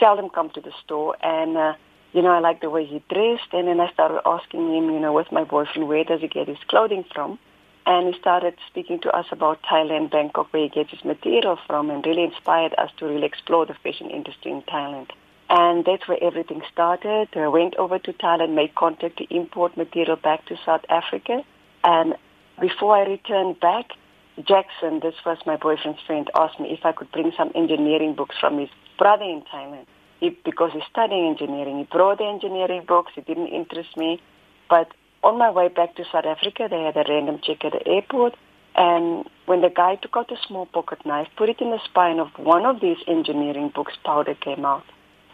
seldom 0.00 0.30
come 0.30 0.48
to 0.54 0.62
the 0.62 0.72
store 0.82 1.14
and 1.22 1.54
uh, 1.58 1.74
you 2.14 2.22
know, 2.22 2.30
I 2.30 2.38
liked 2.38 2.62
the 2.62 2.70
way 2.70 2.86
he 2.86 3.02
dressed 3.10 3.52
and 3.52 3.68
then 3.68 3.78
I 3.78 3.92
started 3.92 4.22
asking 4.24 4.74
him, 4.74 4.90
you 4.90 4.98
know, 4.98 5.12
with 5.12 5.30
my 5.30 5.44
boyfriend, 5.44 5.88
where 5.88 6.04
does 6.04 6.22
he 6.22 6.28
get 6.28 6.48
his 6.48 6.64
clothing 6.66 7.04
from? 7.12 7.38
and 7.84 8.14
he 8.14 8.18
started 8.20 8.54
speaking 8.68 9.00
to 9.00 9.10
us 9.10 9.26
about 9.32 9.60
Thailand, 9.64 10.12
Bangkok, 10.12 10.50
where 10.52 10.62
he 10.62 10.68
gets 10.68 10.92
his 10.92 11.04
material 11.04 11.58
from, 11.66 11.90
and 11.90 12.06
really 12.06 12.22
inspired 12.22 12.72
us 12.78 12.90
to 12.96 13.06
really 13.06 13.26
explore 13.26 13.66
the 13.66 13.74
fashion 13.74 14.08
industry 14.08 14.52
in 14.52 14.62
Thailand. 14.62 15.10
And 15.54 15.84
that's 15.84 16.08
where 16.08 16.16
everything 16.22 16.62
started. 16.72 17.28
I 17.36 17.46
went 17.46 17.76
over 17.76 17.98
to 17.98 18.12
Thailand, 18.14 18.54
made 18.54 18.74
contact 18.74 19.18
to 19.18 19.24
import 19.24 19.76
material 19.76 20.16
back 20.16 20.46
to 20.46 20.56
South 20.64 20.80
Africa. 20.88 21.42
And 21.84 22.14
before 22.58 22.96
I 22.96 23.02
returned 23.06 23.60
back, 23.60 23.90
Jackson, 24.38 25.00
this 25.02 25.14
was 25.26 25.36
my 25.44 25.56
boyfriend's 25.56 26.00
friend, 26.06 26.30
asked 26.34 26.58
me 26.58 26.70
if 26.70 26.86
I 26.86 26.92
could 26.92 27.12
bring 27.12 27.32
some 27.36 27.52
engineering 27.54 28.14
books 28.14 28.34
from 28.40 28.58
his 28.58 28.70
brother 28.96 29.24
in 29.24 29.42
Thailand. 29.52 29.84
he, 30.20 30.30
because 30.42 30.70
he's 30.72 30.84
studying 30.90 31.26
engineering. 31.26 31.78
He 31.78 31.84
brought 31.84 32.18
the 32.18 32.24
engineering 32.24 32.84
books. 32.86 33.12
It 33.16 33.26
didn't 33.26 33.48
interest 33.48 33.94
me. 33.96 34.22
But 34.70 34.88
on 35.22 35.36
my 35.36 35.50
way 35.50 35.68
back 35.68 35.96
to 35.96 36.04
South 36.10 36.24
Africa, 36.24 36.68
they 36.70 36.80
had 36.80 36.96
a 36.96 37.04
random 37.06 37.40
check 37.42 37.62
at 37.64 37.72
the 37.72 37.86
airport. 37.86 38.36
And 38.74 39.28
when 39.44 39.60
the 39.60 39.68
guy 39.68 39.96
took 39.96 40.16
out 40.16 40.32
a 40.32 40.36
small 40.46 40.64
pocket 40.64 41.04
knife, 41.04 41.28
put 41.36 41.50
it 41.50 41.60
in 41.60 41.70
the 41.70 41.80
spine 41.84 42.20
of 42.20 42.28
one 42.38 42.64
of 42.64 42.80
these 42.80 42.96
engineering 43.06 43.70
books, 43.74 43.94
powder 44.02 44.34
came 44.34 44.64
out. 44.64 44.84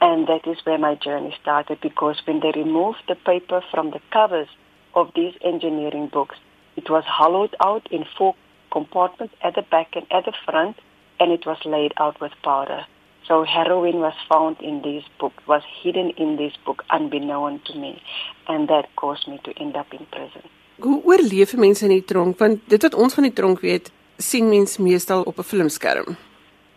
And 0.01 0.29
that 0.29 0.47
is 0.47 0.59
where 0.65 0.79
my 0.79 0.95
journey 0.95 1.35
started 1.41 1.81
because 1.81 2.21
when 2.25 2.41
they 2.41 2.53
removed 2.55 3.03
the 3.09 3.17
paper 3.17 3.63
from 3.71 3.91
the 3.91 4.01
covers 4.13 4.49
of 4.95 5.11
these 5.15 5.35
engineering 5.43 6.09
books, 6.13 6.37
it 6.77 6.89
was 6.89 7.05
hollowed 7.05 7.57
out 7.61 7.89
in 7.91 8.05
four 8.17 8.35
compartments 8.71 9.35
at 9.43 9.55
the 9.55 9.63
back 9.63 9.97
and 9.97 10.07
at 10.13 10.25
the 10.25 10.35
front, 10.45 10.77
and 11.19 11.33
it 11.33 11.45
was 11.47 11.59
laid 11.65 11.93
out 11.99 12.21
with 12.21 12.33
powder. 12.43 12.87
So 13.27 13.45
heroin 13.45 13.99
was 14.01 14.15
found 14.29 14.61
in 14.61 14.83
this 14.83 15.05
book, 15.19 15.33
was 15.47 15.63
hidden 15.83 16.11
in 16.11 16.37
this 16.37 16.55
book, 16.65 16.85
unbeknown 16.91 17.61
to 17.67 17.75
me, 17.75 18.01
and 18.47 18.69
that 18.69 18.95
caused 18.97 19.27
me 19.29 19.41
to 19.45 19.53
end 19.59 19.77
up 19.77 19.93
in 19.93 20.07
prison. 20.11 20.43
Hoe 20.81 21.03
oorleef 21.05 21.57
mense 21.57 21.83
in 21.85 21.91
die 21.91 22.05
tronk? 22.05 22.39
Want 22.39 22.63
dit 22.71 22.83
wat 22.83 22.95
ons 22.95 23.15
van 23.15 23.27
die 23.27 23.35
tronk 23.35 23.61
weet, 23.61 23.91
sien 24.17 24.49
mens 24.49 24.79
meestal 24.79 25.23
op 25.27 25.39
'n 25.39 25.51
filmskerm. 25.53 26.17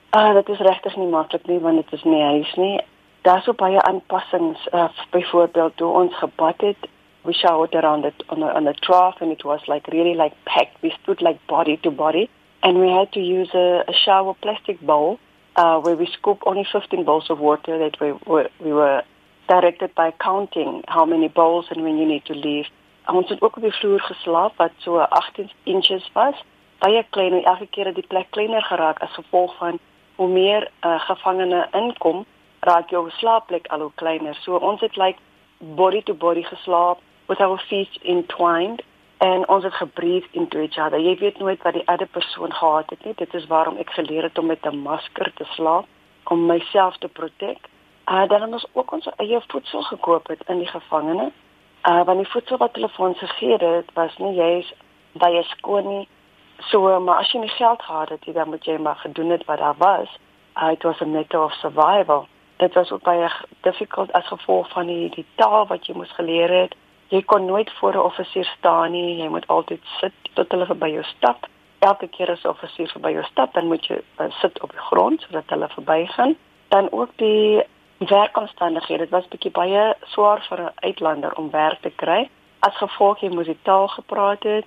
Ah, 0.10 0.34
dit 0.34 0.50
is 0.50 0.60
regtig 0.60 0.96
nie 0.98 1.08
maklik 1.08 1.46
nie 1.48 1.60
want 1.60 1.76
dit 1.76 1.94
is 1.94 2.04
nie 2.04 2.22
huis 2.22 2.54
nie. 2.56 2.80
Daar's 3.22 3.48
op 3.48 3.58
baie 3.58 3.82
aanpassings, 3.82 4.68
uh, 4.72 4.90
byvoorbeeld 5.10 5.78
toe 5.78 5.94
ons 5.94 6.18
gebad 6.18 6.62
het, 6.62 6.88
we 7.22 7.34
showered 7.34 7.76
around 7.76 8.06
it 8.06 8.24
on 8.28 8.44
a, 8.44 8.48
on 8.48 8.68
a 8.68 8.74
trough 8.74 9.22
and 9.22 9.32
it 9.32 9.44
was 9.44 9.68
like 9.68 9.92
really 9.92 10.16
like 10.16 10.36
packed. 10.44 10.82
We 10.82 10.90
stood 11.02 11.22
like 11.22 11.40
body 11.46 11.78
to 11.78 11.92
body 11.92 12.30
and 12.64 12.80
we 12.80 12.90
had 12.90 13.12
to 13.12 13.20
use 13.20 13.54
a, 13.54 13.84
a 13.88 13.94
shower 13.94 14.34
plastic 14.34 14.80
bowl 14.82 15.20
uh, 15.56 15.80
where 15.80 15.96
we 15.96 16.08
scoop 16.08 16.42
only 16.46 16.66
15 16.72 17.04
bowls 17.06 17.30
of 17.30 17.40
water 17.40 17.78
that 17.78 18.00
we 18.00 18.14
were, 18.26 18.50
we 18.60 18.74
were 18.74 19.04
directed 19.48 19.94
by 19.96 20.12
counting 20.20 20.84
how 20.88 21.06
many 21.06 21.28
bowls 21.28 21.68
and 21.70 21.84
when 21.84 21.98
you 21.98 22.06
need 22.06 22.26
to 22.26 22.34
leave. 22.34 22.68
Ons 23.06 23.30
het 23.30 23.42
ook 23.42 23.56
op 23.58 23.64
die 23.64 23.74
vloer 23.74 24.02
geslaap 24.02 24.58
wat 24.58 24.72
so 24.78 24.98
18 24.98 25.50
inches 25.64 26.10
was. 26.14 26.38
Baie 26.80 27.06
klein 27.10 27.34
en 27.34 27.44
elke 27.44 27.68
keer 27.68 27.86
het 27.86 27.96
die 27.96 28.08
plek 28.08 28.30
kleiner 28.30 28.62
geraak 28.62 29.02
as 29.02 29.14
gevolg 29.14 29.58
van 29.58 29.80
hoe 30.16 30.30
meer 30.30 30.70
uh, 30.86 31.00
gevangene 31.10 31.68
inkom, 31.72 32.26
raak 32.62 32.90
jou 32.90 33.10
slaapplek 33.10 33.68
al 33.68 33.80
hoe 33.80 33.92
kleiner. 33.96 34.36
So 34.36 34.56
ons 34.56 34.82
het 34.82 34.96
like 34.96 35.20
body 35.58 36.02
to 36.02 36.14
body 36.14 36.44
geslaap 36.44 36.98
with 37.28 37.40
our 37.40 37.60
feet 37.70 37.98
entwined 38.02 38.82
en 39.18 39.48
ons 39.50 39.64
het 39.64 39.74
gebreathe 39.74 40.28
into 40.32 40.60
each 40.60 40.78
other. 40.78 41.00
Jy 41.00 41.16
weet 41.18 41.40
nooit 41.40 41.62
wat 41.64 41.74
die 41.78 41.88
ander 41.88 42.08
persoon 42.08 42.54
gehad 42.54 42.90
het 42.90 43.06
nie. 43.06 43.14
Dit 43.18 43.34
is 43.34 43.48
waarom 43.48 43.78
ek 43.78 43.94
geleer 43.98 44.24
het 44.24 44.38
om 44.38 44.46
met 44.46 44.66
'n 44.66 44.82
masker 44.82 45.32
te 45.34 45.46
slaap 45.56 45.86
om 46.24 46.46
myself 46.46 46.98
te 46.98 47.08
protect. 47.08 47.68
Uh 48.06 48.28
dan 48.28 48.42
het 48.42 48.52
ons 48.52 48.66
ook 48.74 48.92
ons 48.92 49.10
eie 49.18 49.42
voedsel 49.48 49.82
gekoop 49.82 50.28
het 50.28 50.42
in 50.48 50.58
die 50.58 50.68
gevangene. 50.68 51.32
Uh 51.90 52.04
want 52.04 52.18
die 52.18 52.32
voedsel 52.32 52.58
wat 52.58 52.76
hulle 52.76 52.90
vir 52.90 53.08
ons 53.08 53.20
gegee 53.20 53.58
het, 53.58 53.94
was 53.94 54.18
nie 54.18 54.36
jy's 54.36 54.74
baie 55.12 55.44
skoon 55.44 55.88
nie. 55.88 56.08
So 56.58 57.00
maar 57.00 57.18
as 57.18 57.32
jy 57.32 57.40
nie 57.40 57.56
geld 57.58 57.82
gehad 57.82 58.10
het, 58.10 58.34
dan 58.34 58.50
moet 58.50 58.66
jy 58.66 58.78
maar 58.78 58.96
gedoen 58.96 59.30
het 59.30 59.46
wat 59.46 59.58
daar 59.58 59.78
was. 59.78 60.10
Uh, 60.62 60.72
it 60.72 60.84
was 60.84 61.02
a 61.02 61.06
matter 61.06 61.44
of 61.44 61.54
survival. 61.54 62.28
Dit 62.62 62.74
was 62.78 62.92
ook 62.92 63.04
baie 63.08 63.30
difficult 63.66 64.14
as 64.18 64.28
gevolg 64.30 64.70
van 64.76 64.88
die 64.88 65.10
die 65.10 65.26
taal 65.42 65.66
wat 65.68 65.88
jy 65.88 65.96
moes 65.98 66.14
geleer 66.20 66.54
het 66.62 66.76
jy 67.12 67.22
kon 67.28 67.46
nooit 67.46 67.72
voor 67.72 67.94
'n 67.94 68.08
offisier 68.10 68.46
staan 68.58 68.92
nie. 68.92 69.18
Jy 69.22 69.28
moet 69.28 69.48
altyd 69.48 69.82
sit 70.00 70.14
tot 70.34 70.52
hulle 70.52 70.66
verby 70.66 70.90
jou 70.92 71.04
stap. 71.04 71.48
Elke 71.80 72.08
keer 72.08 72.30
as 72.32 72.44
'n 72.44 72.48
offisier 72.48 72.88
verby 72.88 73.12
jou 73.12 73.24
stap, 73.24 73.54
dan 73.54 73.68
moet 73.68 73.86
jy 73.86 74.02
uh, 74.20 74.26
sit 74.30 74.62
op 74.62 74.72
die 74.72 74.86
grond 74.90 75.22
sodat 75.22 75.44
hulle 75.48 75.70
verbygaan. 75.70 76.36
Dan 76.68 76.92
ook 76.92 77.10
die 77.16 77.64
werkomstandighede. 77.98 79.04
Dit 79.04 79.10
was 79.10 79.28
bietjie 79.28 79.52
baie 79.52 79.96
swaar 80.04 80.46
vir 80.50 80.60
'n 80.62 80.74
uitlander 80.76 81.34
om 81.38 81.50
werk 81.50 81.82
te 81.82 81.90
kry. 81.90 82.30
As 82.60 82.76
gevolg 82.78 83.20
jy 83.20 83.30
moes 83.30 83.46
die 83.46 83.62
taal 83.62 83.88
gepraat 83.88 84.44
het. 84.44 84.66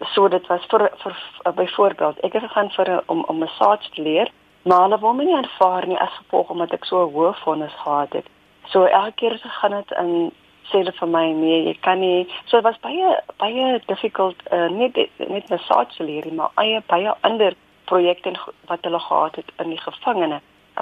So 0.00 0.28
dit 0.28 0.46
was 0.46 0.64
vir 0.68 0.90
vir 0.96 1.16
uh, 1.46 1.52
byvoorbeeld, 1.52 2.20
ek 2.20 2.32
het 2.32 2.42
gegaan 2.42 2.70
vir 2.70 2.90
'n 2.90 3.02
om 3.06 3.24
om 3.24 3.38
massage 3.38 3.90
te 3.90 4.02
leer, 4.02 4.30
maar 4.64 4.86
hulle 4.86 4.98
wou 4.98 5.12
my 5.14 5.24
nie 5.24 5.36
aanvaar 5.36 5.86
nie 5.86 5.98
as 6.00 6.16
gevolg 6.20 6.50
omdat 6.50 6.72
ek 6.72 6.84
so 6.84 7.04
'n 7.04 7.12
hoë 7.12 7.34
vonnis 7.42 7.76
gehad 7.82 8.12
het. 8.12 8.26
So 8.72 8.84
elke 8.84 9.12
keer 9.12 9.38
gegaan 9.38 9.72
het 9.72 9.90
in 10.00 10.32
sê 10.68 10.80
hulle 10.80 10.92
vir 10.92 11.08
my 11.08 11.26
nee, 11.32 11.64
jy 11.68 11.76
kan 11.80 12.00
nie. 12.00 12.26
So 12.44 12.56
dit 12.56 12.64
was 12.64 12.80
baie 12.80 13.20
baie 13.42 13.80
difficult 13.86 14.36
uh, 14.50 14.68
net 14.68 14.96
net 15.18 15.48
massage 15.48 16.04
leer, 16.04 16.32
maar 16.32 16.50
eie 16.54 16.82
baie 16.86 17.14
ander 17.20 17.54
projekte 17.84 18.32
wat 18.66 18.80
hulle 18.82 19.00
gehad 19.00 19.36
het 19.36 19.52
in 19.58 19.68
die 19.74 19.80
gevangene 19.80 20.40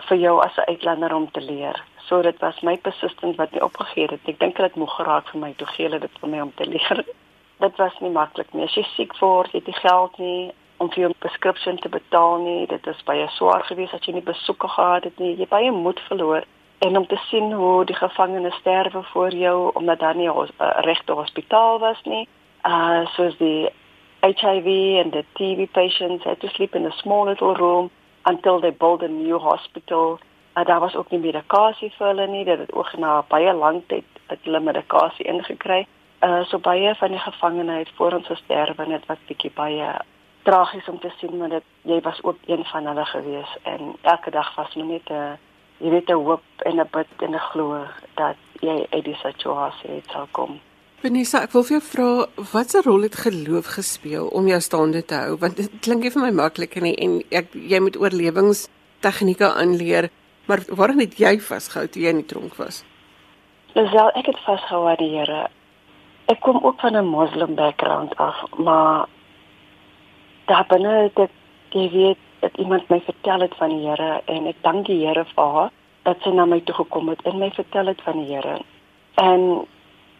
vir 0.08 0.18
jou 0.18 0.40
as 0.40 0.56
'n 0.56 0.70
uitlander 0.70 1.14
om 1.14 1.30
te 1.30 1.40
leer. 1.40 1.82
So 2.08 2.22
dit 2.22 2.38
was 2.38 2.60
my 2.62 2.76
persistent 2.76 3.36
wat 3.36 3.52
nie 3.52 3.62
opgegee 3.62 4.06
het. 4.10 4.20
Ek 4.26 4.38
dink 4.38 4.56
dit 4.56 4.74
moeg 4.74 4.96
geraak 4.96 5.28
vir 5.28 5.40
my 5.40 5.52
toe 5.56 5.66
gee 5.66 5.86
hulle 5.86 5.98
dit 5.98 6.18
vir 6.20 6.28
my 6.28 6.40
om 6.40 6.52
te 6.54 6.66
leer. 6.74 7.04
dit 7.58 7.76
was 7.76 7.98
nie 8.00 8.10
maklik 8.10 8.52
nie. 8.52 8.64
As 8.64 8.74
jy 8.74 8.82
siek 8.96 9.12
word, 9.20 9.52
het 9.52 9.66
jy 9.66 9.72
geld 9.72 10.18
nie 10.18 10.52
om 10.82 10.90
vir 10.90 11.04
jou 11.06 11.12
preskripsie 11.22 11.76
te 11.80 11.90
betaal 11.92 12.42
nie. 12.42 12.66
Dit 12.70 12.86
is 12.90 13.04
baie 13.06 13.28
swaar 13.36 13.62
geweest 13.68 13.94
as 13.94 14.06
jy 14.06 14.16
nie 14.16 14.26
besoeke 14.26 14.68
gehad 14.68 15.06
het 15.08 15.22
nie. 15.22 15.36
Jy 15.38 15.46
baie 15.50 15.70
moed 15.70 16.00
verloor 16.08 16.46
en 16.82 16.98
om 16.98 17.06
te 17.06 17.18
sien 17.28 17.52
hoe 17.54 17.84
die 17.86 17.94
gevangenes 17.94 18.58
sterwe 18.58 19.02
voor 19.12 19.30
jou 19.30 19.70
omdat 19.78 19.98
daar 19.98 20.16
nie 20.16 20.28
'n 20.28 20.48
eh, 20.58 20.70
regte 20.88 21.12
hospitaal 21.12 21.78
was 21.78 22.02
nie. 22.04 22.28
Uh 22.66 23.06
soos 23.14 23.36
die 23.38 23.68
HIV 24.20 24.68
and 25.02 25.12
the 25.12 25.24
TB 25.34 25.72
patients 25.72 26.24
had 26.24 26.40
to 26.40 26.48
sleep 26.48 26.74
in 26.74 26.86
a 26.86 26.90
small 26.90 27.24
little 27.24 27.54
room 27.54 27.90
until 28.24 28.60
they 28.60 28.72
built 28.72 29.02
a 29.02 29.08
new 29.08 29.38
hospital. 29.38 30.18
Uh, 30.56 30.64
daar 30.64 30.80
was 30.80 30.94
ook 30.94 31.10
nie 31.10 31.20
medikasie 31.20 31.92
vir 31.98 32.06
hulle 32.06 32.26
nie. 32.26 32.44
Dit 32.44 32.58
het 32.58 32.72
ook 32.72 32.92
na 32.98 33.24
baie 33.28 33.52
lank 33.52 33.88
tyd 33.88 34.04
het 34.26 34.38
hulle 34.42 34.60
medikasie 34.60 35.26
ingekry. 35.26 35.86
Uh 36.20 36.44
so 36.44 36.58
baie 36.58 36.94
van 36.94 37.10
die 37.10 37.18
gevangene 37.18 37.78
het 37.78 37.90
voor 37.94 38.12
ons 38.12 38.26
gesterwe 38.26 38.82
en 38.82 38.90
dit 38.90 39.06
was 39.06 39.18
bietjie 39.26 39.52
baie 39.54 39.94
tragies 40.42 40.88
om 40.88 40.98
te 41.00 41.10
sien 41.18 41.36
maar 41.38 41.48
dit 41.48 41.64
jy 41.82 42.00
was 42.00 42.22
ook 42.22 42.38
een 42.46 42.64
van 42.64 42.86
hulle 42.86 43.04
gewees 43.04 43.56
en 43.62 43.94
elke 44.02 44.30
dag 44.30 44.54
was 44.54 44.74
net 44.74 45.10
'n 45.10 45.38
jy 45.78 45.90
weet 45.90 46.08
'n 46.08 46.24
hoop 46.26 46.42
en 46.64 46.80
'n 46.80 46.88
bid 46.90 47.08
en 47.18 47.34
'n 47.34 47.46
glo 47.50 47.86
dat 48.14 48.36
jy 48.60 48.86
uit 48.90 49.04
die 49.04 49.18
situasie 49.22 50.02
sal 50.12 50.28
kom. 50.30 50.60
Benissa, 51.02 51.42
ek 51.42 51.52
wil 51.52 51.62
vir 51.62 51.78
jou 51.78 51.82
vra 51.82 52.26
watse 52.52 52.80
rol 52.84 53.02
het 53.02 53.16
geloof 53.16 53.66
gespeel 53.66 54.26
om 54.26 54.46
jou 54.46 54.60
staande 54.60 55.04
te 55.04 55.14
hou 55.14 55.36
want 55.36 55.56
dit 55.56 55.70
klink 55.80 56.02
nie 56.02 56.10
vir 56.10 56.22
my 56.22 56.30
maklik 56.30 56.80
nie 56.80 56.94
en 56.96 57.22
ek 57.30 57.46
jy 57.54 57.80
moet 57.80 57.96
oorlewings 57.96 58.68
tegnieke 59.00 59.48
aanleer 59.54 60.10
maar 60.46 60.60
waarom 60.68 60.98
het 60.98 61.18
jy 61.18 61.40
vasgehou 61.40 61.88
toe 61.88 62.02
jy 62.02 62.08
in 62.08 62.22
die 62.22 62.30
tronk 62.34 62.54
was? 62.54 62.84
Wel, 63.74 64.10
ek 64.14 64.26
het 64.26 64.38
vasgehou 64.44 64.88
aan 64.90 65.00
die 65.00 65.10
Here. 65.16 65.48
Ek 66.28 66.40
kom 66.40 66.58
ook 66.62 66.80
van 66.80 66.96
'n 66.96 67.06
moslim 67.06 67.54
background 67.54 68.16
af, 68.16 68.36
maar 68.56 69.08
daar 70.46 70.66
binne 70.68 71.10
dit 71.14 71.30
jy 71.72 71.90
weet 71.90 72.18
dat 72.40 72.56
iemand 72.56 72.88
my 72.88 73.00
vertel 73.00 73.40
het 73.40 73.54
van 73.56 73.68
die 73.68 73.86
Here 73.86 74.20
en 74.24 74.46
ek 74.50 74.58
dank 74.66 74.86
die 74.86 75.06
Here 75.06 75.24
vir 75.34 75.52
haar 75.56 75.70
dat 76.02 76.18
sy 76.24 76.32
na 76.34 76.44
my 76.44 76.60
toe 76.66 76.74
gekom 76.74 77.08
het 77.12 77.22
en 77.28 77.38
my 77.38 77.50
vertel 77.54 77.92
het 77.92 78.02
van 78.02 78.18
die 78.18 78.34
Here. 78.34 78.58
En 79.22 79.66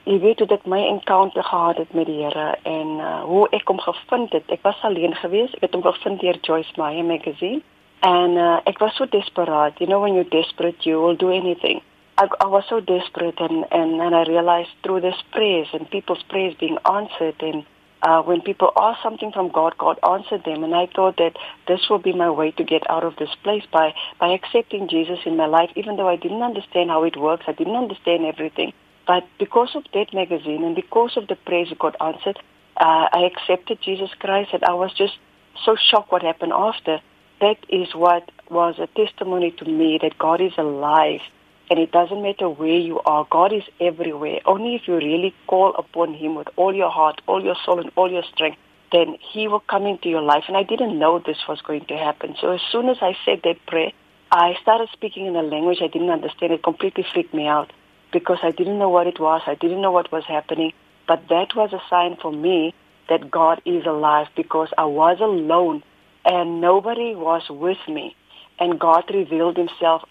jy 0.04 0.18
weet 0.22 0.38
hoe 0.38 0.48
dit 0.48 0.66
my 0.66 0.80
encounter 0.86 1.44
gehad 1.44 1.76
het 1.76 1.92
met 1.92 2.06
die 2.06 2.22
Here 2.22 2.54
en 2.62 2.98
uh, 3.02 3.20
hoe 3.26 3.48
ek 3.50 3.68
hom 3.68 3.82
gevind 3.82 4.32
het. 4.32 4.50
Ek 4.54 4.62
was 4.62 4.78
alleen 4.86 5.14
geweest. 5.18 5.54
Ek 5.58 5.66
het 5.66 5.74
hom 5.74 5.82
gevind 5.86 6.20
deur 6.22 6.38
Joyce 6.42 6.78
Meyer 6.78 7.04
magazine 7.04 7.62
en 8.06 8.38
uh, 8.38 8.58
ek 8.70 8.78
was 8.78 8.94
so 8.96 9.06
desperaat. 9.10 9.78
You 9.78 9.90
know 9.90 10.00
when 10.02 10.14
you're 10.14 10.30
desperate 10.30 10.86
you 10.86 11.02
will 11.02 11.18
do 11.18 11.30
anything. 11.30 11.82
I, 12.18 12.28
I 12.40 12.46
was 12.46 12.66
so 12.68 12.80
desperate 12.80 13.40
and 13.40 13.66
and 13.70 14.00
and 14.00 14.14
I 14.14 14.22
realized 14.30 14.74
through 14.82 15.00
this 15.00 15.18
prayers 15.32 15.68
and 15.72 15.90
people's 15.90 16.22
prayers 16.28 16.54
being 16.58 16.78
answered 16.84 17.42
and 17.42 17.64
uh, 18.02 18.22
when 18.22 18.40
people 18.40 18.72
ask 18.76 19.00
something 19.02 19.30
from 19.32 19.50
God, 19.50 19.76
God 19.78 19.98
answered 20.08 20.44
them. 20.44 20.64
And 20.64 20.74
I 20.74 20.86
thought 20.94 21.16
that 21.18 21.36
this 21.68 21.88
will 21.88 21.98
be 21.98 22.12
my 22.12 22.30
way 22.30 22.50
to 22.52 22.64
get 22.64 22.88
out 22.90 23.04
of 23.04 23.16
this 23.16 23.30
place 23.42 23.62
by, 23.72 23.94
by 24.18 24.32
accepting 24.32 24.88
Jesus 24.88 25.20
in 25.24 25.36
my 25.36 25.46
life, 25.46 25.70
even 25.76 25.96
though 25.96 26.08
I 26.08 26.16
didn't 26.16 26.42
understand 26.42 26.90
how 26.90 27.04
it 27.04 27.16
works. 27.16 27.44
I 27.46 27.52
didn't 27.52 27.76
understand 27.76 28.24
everything. 28.24 28.72
But 29.06 29.24
because 29.38 29.70
of 29.74 29.84
that 29.94 30.12
magazine 30.12 30.64
and 30.64 30.74
because 30.74 31.16
of 31.16 31.28
the 31.28 31.36
prayers 31.36 31.72
God 31.78 31.96
answered, 32.00 32.38
uh, 32.76 33.08
I 33.12 33.30
accepted 33.32 33.78
Jesus 33.82 34.10
Christ 34.18 34.50
and 34.52 34.64
I 34.64 34.74
was 34.74 34.92
just 34.96 35.14
so 35.64 35.76
shocked 35.76 36.10
what 36.10 36.22
happened 36.22 36.52
after. 36.52 37.00
That 37.40 37.58
is 37.68 37.94
what 37.94 38.30
was 38.50 38.76
a 38.78 38.86
testimony 38.98 39.50
to 39.58 39.64
me 39.64 39.98
that 40.02 40.18
God 40.18 40.40
is 40.40 40.52
alive 40.56 41.20
and 41.72 41.80
it 41.80 41.90
doesn't 41.90 42.20
matter 42.20 42.50
where 42.50 42.76
you 42.76 43.00
are. 43.06 43.26
God 43.30 43.50
is 43.50 43.62
everywhere. 43.80 44.40
Only 44.44 44.74
if 44.74 44.86
you 44.86 44.96
really 44.96 45.34
call 45.46 45.74
upon 45.78 46.12
Him 46.12 46.34
with 46.34 46.48
all 46.56 46.74
your 46.74 46.90
heart, 46.90 47.22
all 47.26 47.42
your 47.42 47.56
soul, 47.64 47.80
and 47.80 47.90
all 47.96 48.12
your 48.12 48.24
strength, 48.24 48.58
then 48.92 49.16
He 49.32 49.48
will 49.48 49.60
come 49.60 49.86
into 49.86 50.10
your 50.10 50.20
life. 50.20 50.44
And 50.48 50.56
I 50.58 50.64
didn't 50.64 50.98
know 50.98 51.18
this 51.18 51.48
was 51.48 51.62
going 51.62 51.86
to 51.86 51.96
happen. 51.96 52.36
So 52.38 52.50
as 52.50 52.60
soon 52.70 52.90
as 52.90 52.98
I 53.00 53.16
said 53.24 53.40
that 53.44 53.64
prayer, 53.64 53.90
I 54.30 54.52
started 54.60 54.90
speaking 54.92 55.24
in 55.24 55.34
a 55.34 55.40
language 55.40 55.78
I 55.80 55.86
didn't 55.86 56.10
understand. 56.10 56.52
It 56.52 56.62
completely 56.62 57.06
freaked 57.10 57.32
me 57.32 57.46
out 57.46 57.72
because 58.12 58.40
I 58.42 58.50
didn't 58.50 58.78
know 58.78 58.90
what 58.90 59.06
it 59.06 59.18
was. 59.18 59.40
I 59.46 59.54
didn't 59.54 59.80
know 59.80 59.92
what 59.92 60.12
was 60.12 60.24
happening. 60.26 60.74
But 61.08 61.26
that 61.30 61.56
was 61.56 61.72
a 61.72 61.80
sign 61.88 62.18
for 62.20 62.30
me 62.30 62.74
that 63.08 63.30
God 63.30 63.62
is 63.64 63.86
alive 63.86 64.26
because 64.36 64.68
I 64.76 64.84
was 64.84 65.20
alone 65.20 65.82
and 66.26 66.60
nobody 66.60 67.14
was 67.14 67.48
with 67.48 67.78
me. 67.88 68.14
And 68.58 68.78
God 68.78 69.04
revealed 69.12 69.56
himself 69.56 70.02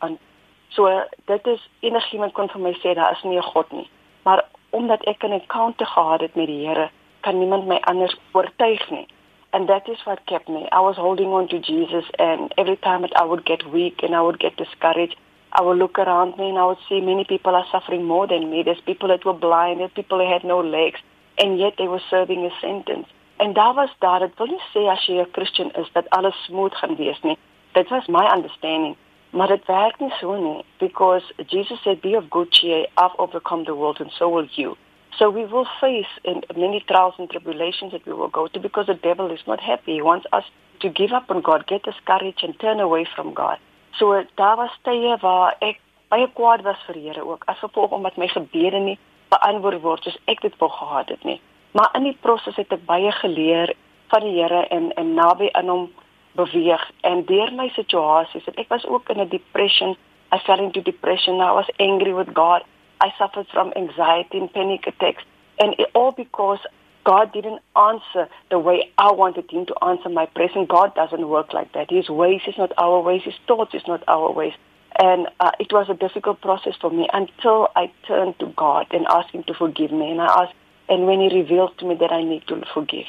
So 0.71 0.87
dit 1.25 1.47
is 1.47 1.69
enigiemand 1.79 2.33
kon 2.33 2.49
vir 2.49 2.61
my 2.61 2.73
sê 2.79 2.93
daar 2.95 3.11
is 3.11 3.23
nie 3.23 3.37
'n 3.37 3.51
God 3.53 3.71
nie. 3.71 3.89
Maar 4.23 4.45
omdat 4.69 5.03
ek 5.03 5.23
'n 5.23 5.31
encounter 5.31 5.85
gehad 5.85 6.21
het 6.21 6.35
met 6.35 6.47
die 6.47 6.67
Here, 6.67 6.89
kan 7.19 7.37
niemand 7.39 7.65
my 7.65 7.79
anders 7.81 8.15
oortuig 8.31 8.89
nie. 8.89 9.07
And 9.49 9.67
that 9.67 9.87
is 9.87 10.03
what 10.03 10.19
kept 10.25 10.47
me. 10.47 10.67
I 10.71 10.79
was 10.79 10.95
holding 10.95 11.33
on 11.33 11.47
to 11.47 11.59
Jesus 11.59 12.05
and 12.17 12.53
every 12.55 12.77
time 12.77 13.01
that 13.01 13.21
I 13.21 13.25
would 13.25 13.45
get 13.45 13.71
weak 13.71 14.03
and 14.03 14.15
I 14.15 14.21
would 14.21 14.39
get 14.39 14.55
discouraged, 14.57 15.17
I 15.59 15.61
would 15.61 15.77
look 15.77 15.97
around 15.99 16.37
me 16.37 16.47
and 16.49 16.57
I 16.57 16.65
would 16.65 16.79
see 16.87 17.01
many 17.01 17.25
people 17.25 17.53
are 17.55 17.65
suffering 17.71 18.05
more 18.05 18.27
than 18.27 18.49
me. 18.49 18.63
There's 18.63 18.81
people 18.81 19.09
that 19.09 19.25
were 19.25 19.39
blind, 19.47 19.79
there's 19.79 19.91
people 19.91 20.17
that 20.19 20.27
had 20.27 20.43
no 20.43 20.61
legs, 20.61 20.99
and 21.37 21.59
yet 21.59 21.73
they 21.77 21.87
were 21.87 22.03
serving 22.09 22.45
a 22.45 22.51
sentence. 22.61 23.07
En 23.37 23.53
daar 23.53 23.73
was 23.73 23.89
daar, 23.99 24.19
dit 24.19 24.37
wil 24.37 24.47
nie 24.47 24.61
sê 24.73 24.87
as 24.87 25.05
jy 25.05 25.19
'n 25.19 25.31
Christen 25.31 25.71
is 25.71 25.91
dat 25.91 26.09
alles 26.09 26.43
smooth 26.43 26.75
gaan 26.75 26.95
wees 26.95 27.21
nie. 27.21 27.37
Dit 27.71 27.89
was 27.89 28.07
my 28.07 28.25
understanding. 28.35 28.95
Maar 29.31 29.47
dit 29.47 29.65
werk 29.65 29.99
nie 29.99 30.11
so 30.19 30.35
nie 30.35 30.63
because 30.77 31.23
Jesus 31.47 31.81
said 31.81 32.01
be 32.01 32.17
of 32.17 32.29
good 32.29 32.51
cheer, 32.51 32.87
I've 32.97 33.15
overcome 33.17 33.63
the 33.63 33.75
world 33.75 33.99
and 33.99 34.11
so 34.11 34.29
will 34.29 34.47
you. 34.51 34.77
So 35.17 35.29
we 35.29 35.45
will 35.45 35.67
face 35.79 36.13
in 36.23 36.43
many 36.55 36.83
trials 36.87 37.15
and 37.17 37.29
tribulations 37.29 37.91
that 37.91 38.05
we 38.05 38.13
will 38.13 38.29
go 38.29 38.47
to 38.47 38.59
because 38.59 38.87
the 38.87 38.93
devil 38.95 39.31
is 39.31 39.41
not 39.47 39.59
happy. 39.59 39.95
He 39.95 40.01
wants 40.01 40.25
us 40.33 40.43
to 40.81 40.89
give 40.89 41.11
up 41.11 41.29
on 41.29 41.41
God, 41.41 41.67
get 41.67 41.83
discouraged 41.83 42.43
and 42.43 42.59
turn 42.59 42.79
away 42.79 43.07
from 43.15 43.33
God. 43.33 43.57
So 43.97 44.23
daar 44.35 44.57
was 44.57 44.71
tye 44.83 45.17
waar 45.21 45.55
ek 45.59 45.79
baie 46.09 46.27
kwaad 46.35 46.63
was 46.63 46.79
vir 46.87 46.95
die 46.97 47.07
Here 47.07 47.23
ook 47.23 47.43
as 47.47 47.59
gevolg 47.59 47.91
omdat 47.91 48.17
my 48.17 48.27
gebede 48.27 48.79
nie 48.79 48.97
beantwoord 49.31 49.81
word 49.81 50.03
soos 50.03 50.17
ek 50.31 50.41
dit 50.41 50.55
wou 50.59 50.69
gehad 50.71 51.09
het 51.09 51.23
nie. 51.23 51.39
Maar 51.71 51.89
in 51.95 52.07
die 52.09 52.17
proses 52.21 52.55
het 52.55 52.71
ek 52.71 52.85
baie 52.87 53.11
geleer 53.19 53.75
van 54.11 54.25
die 54.27 54.35
Here 54.39 54.65
en 54.67 54.91
en 54.99 55.13
naby 55.15 55.51
aan 55.51 55.71
hom 55.71 55.89
beweeg 56.35 56.91
en 57.01 57.25
deur 57.25 57.53
my 57.53 57.69
situasies 57.69 58.45
en 58.45 58.59
ek 58.63 58.69
was 58.69 58.85
ook 58.87 59.09
in 59.09 59.19
'n 59.19 59.29
depression 59.29 59.95
I 60.33 60.37
fell 60.39 60.59
into 60.59 60.81
depression 60.81 61.41
I 61.41 61.51
was 61.51 61.69
angry 61.77 62.13
with 62.13 62.33
God 62.33 62.61
I 63.05 63.09
suffered 63.17 63.47
from 63.47 63.73
anxiety 63.75 64.37
and 64.37 64.51
panic 64.51 64.87
attacks 64.87 65.23
and 65.59 65.79
it 65.79 65.89
all 65.93 66.11
because 66.11 66.59
God 67.03 67.33
didn't 67.33 67.61
answer 67.75 68.29
the 68.49 68.59
way 68.59 68.91
I 68.97 69.11
wanted 69.11 69.49
him 69.49 69.65
to 69.65 69.75
answer 69.83 70.09
my 70.09 70.25
prayers 70.27 70.51
and 70.55 70.67
God 70.67 70.93
doesn't 70.93 71.27
work 71.27 71.51
like 71.51 71.73
that. 71.73 71.89
His 71.89 72.09
ways 72.09 72.41
is 72.47 72.57
not 72.57 72.71
our 72.77 72.99
ways 73.01 73.23
his 73.23 73.33
thoughts 73.47 73.73
is 73.73 73.87
not 73.87 74.03
our 74.07 74.31
ways. 74.31 74.53
And 74.99 75.27
uh, 75.39 75.51
it 75.59 75.73
was 75.73 75.89
a 75.89 75.95
difficult 75.95 76.41
process 76.41 76.75
for 76.79 76.91
me 76.91 77.07
until 77.11 77.69
I 77.75 77.91
turned 78.07 78.37
to 78.39 78.47
God 78.55 78.85
and 78.91 79.07
asked 79.07 79.31
him 79.31 79.43
to 79.43 79.53
forgive 79.53 79.91
me 79.91 80.11
and 80.11 80.21
I 80.21 80.43
asked 80.43 80.53
and 80.89 81.07
when 81.07 81.21
he 81.21 81.29
revealed 81.33 81.77
to 81.79 81.85
me 81.85 81.95
that 81.95 82.11
I 82.11 82.23
need 82.23 82.45
to 82.47 82.61
forgive 82.73 83.05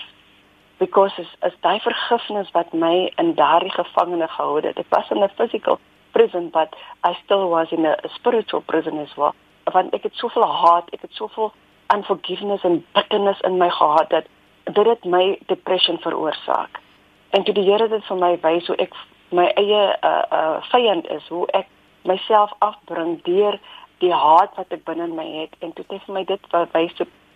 because 0.82 1.14
is 1.22 1.32
is 1.48 1.56
daai 1.64 1.78
vergifnis 1.86 2.50
wat 2.56 2.72
my 2.84 2.96
in 3.22 3.34
daardie 3.40 3.74
gevangene 3.78 4.28
gehou 4.34 4.60
het. 4.60 4.78
Ek 4.82 4.90
was 4.94 5.10
in 5.10 5.22
'n 5.22 5.36
physical 5.38 5.78
prison 6.12 6.50
but 6.50 6.70
I 7.04 7.12
still 7.24 7.48
was 7.48 7.68
in 7.70 7.86
a, 7.86 7.94
a 8.08 8.08
spiritual 8.18 8.62
prison 8.70 8.98
as 8.98 9.14
well. 9.16 9.34
Want 9.72 9.94
ek 9.94 10.02
het 10.02 10.14
soveel 10.14 10.46
haat, 10.46 10.90
ek 10.90 11.00
het 11.06 11.14
soveel 11.14 11.52
unforgiveness 11.94 12.64
en 12.64 12.84
bitterness 12.92 13.40
in 13.40 13.56
my 13.58 13.70
gehad 13.70 14.10
dat 14.10 14.26
dit 14.64 14.86
het 14.86 15.04
my 15.04 15.38
depression 15.46 15.98
veroorsaak. 15.98 16.80
En 17.30 17.44
toe 17.44 17.54
die 17.54 17.70
Here 17.70 17.88
dit 17.88 18.04
vir 18.04 18.16
my 18.16 18.34
wys 18.40 18.66
hoe 18.66 18.76
ek 18.76 18.94
my 19.30 19.46
eie 19.54 19.84
uh 20.10 20.22
uh 20.38 20.56
vyand 20.70 21.08
is, 21.08 21.28
hoe 21.28 21.46
ek 21.52 21.66
myself 22.02 22.50
afbring 22.58 23.22
deur 23.22 23.58
die 23.98 24.12
haat 24.12 24.54
wat 24.58 24.74
ek 24.74 24.84
binne 24.84 25.04
in 25.04 25.14
my 25.14 25.26
het 25.40 25.54
en 25.58 25.72
toe 25.72 25.84
het 25.84 25.92
hy 25.94 26.00
vir 26.06 26.14
my 26.14 26.24
dit 26.24 26.54
wys 26.74 26.94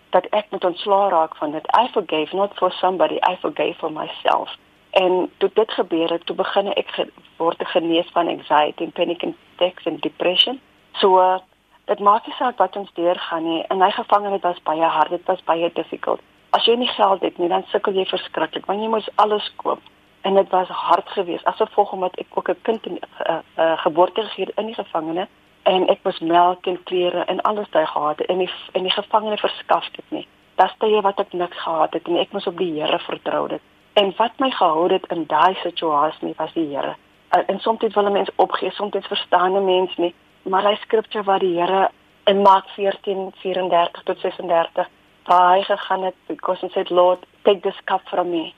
dat 0.09 0.25
ek 0.25 0.45
moet 0.49 0.63
ontslaa 0.63 1.09
raak 1.09 1.35
van 1.35 1.51
dit. 1.51 1.65
I 1.81 1.87
forgave 1.91 2.35
not 2.35 2.53
for 2.55 2.71
somebody, 2.71 3.15
I 3.15 3.37
forgave 3.39 3.77
for 3.77 3.91
myself. 3.91 4.55
En 4.89 5.31
toe 5.37 5.49
dit 5.53 5.71
gebeur 5.71 6.09
het, 6.09 6.25
toe 6.25 6.35
begin 6.35 6.73
ek 6.73 6.87
ge 6.87 7.07
word 7.37 7.67
genees 7.73 8.09
van 8.11 8.27
anxiety, 8.27 8.89
panic 8.91 9.23
attacks 9.23 9.85
en 9.85 9.99
depression. 9.99 10.59
So 10.91 11.19
uh, 11.19 11.37
dit 11.85 11.99
maak 11.99 12.25
nie 12.25 12.35
saak 12.35 12.57
wat 12.57 12.75
ons 12.75 12.93
deurgaan 12.93 13.43
nie. 13.43 13.63
In 13.69 13.77
my 13.77 13.91
gevangenis 13.91 14.41
was 14.41 14.61
baie 14.63 14.89
hard, 14.95 15.09
dit 15.09 15.25
was 15.25 15.43
baie 15.43 15.69
difficult. 15.73 16.23
As 16.49 16.65
jy 16.65 16.77
nie 16.79 16.89
geld 16.89 17.21
het 17.21 17.37
nie, 17.37 17.49
dan 17.51 17.67
sukkel 17.71 17.93
jy 17.93 18.07
verskriklik 18.09 18.65
want 18.65 18.81
jy 18.81 18.89
moet 18.89 19.09
alles 19.15 19.51
koop. 19.61 19.83
En 20.21 20.35
dit 20.35 20.49
was 20.49 20.67
hard 20.67 21.09
geweest. 21.09 21.45
Asof 21.45 21.69
volgens 21.71 22.17
ek 22.17 22.33
ook 22.33 22.49
'n 22.49 22.61
kind 22.61 22.85
in 22.85 22.99
uh, 23.29 23.37
uh, 23.57 23.77
geboorte 23.77 24.21
gegee 24.21 24.51
in 24.55 24.65
die 24.65 24.75
gevangenis 24.75 25.27
en 25.67 25.87
ek 25.91 25.99
was 26.07 26.19
melk 26.19 26.67
en 26.71 26.79
klere 26.83 27.25
en 27.27 27.41
alles 27.49 27.69
daai 27.71 27.85
gehad 27.85 28.21
en 28.31 28.43
die 28.43 28.49
in 28.71 28.87
die 28.87 28.93
gevangene 28.93 29.37
verskaf 29.37 29.89
dit 29.95 30.15
nie. 30.15 30.27
Das 30.55 30.73
tye 30.79 31.01
wat 31.05 31.19
ek 31.19 31.33
niks 31.33 31.59
gehad 31.63 31.93
het 31.93 32.07
en 32.07 32.19
ek 32.21 32.31
moes 32.31 32.47
op 32.47 32.57
die 32.57 32.71
Here 32.79 32.99
vertrou 32.99 33.47
dit. 33.51 33.61
En 33.99 34.13
wat 34.17 34.39
my 34.39 34.49
gehou 34.51 34.87
het 34.93 35.05
in 35.11 35.25
daai 35.27 35.57
situasie 35.63 36.33
was 36.37 36.53
die 36.53 36.69
Here. 36.71 36.95
En 37.35 37.59
soms 37.59 37.83
wil 37.93 38.11
mense 38.11 38.33
opgee, 38.35 38.71
soms 38.71 39.07
verstaan 39.07 39.57
'n 39.57 39.65
mens 39.65 39.95
nie, 39.97 40.13
maar 40.43 40.63
hy 40.63 40.75
skrifte 40.75 41.23
wat 41.23 41.39
die 41.39 41.59
Here 41.59 41.89
in 42.27 42.41
Mark 42.41 42.65
14:34 42.75 44.03
tot 44.03 44.19
36 44.19 44.89
waar 45.23 45.55
hy 45.55 45.61
gegaan 45.61 46.03
het 46.03 46.15
because 46.27 46.65
he 46.65 46.71
said 46.71 46.89
Lord 46.89 47.25
take 47.41 47.59
this 47.61 47.79
cup 47.83 48.01
from 48.07 48.29
me 48.29 48.53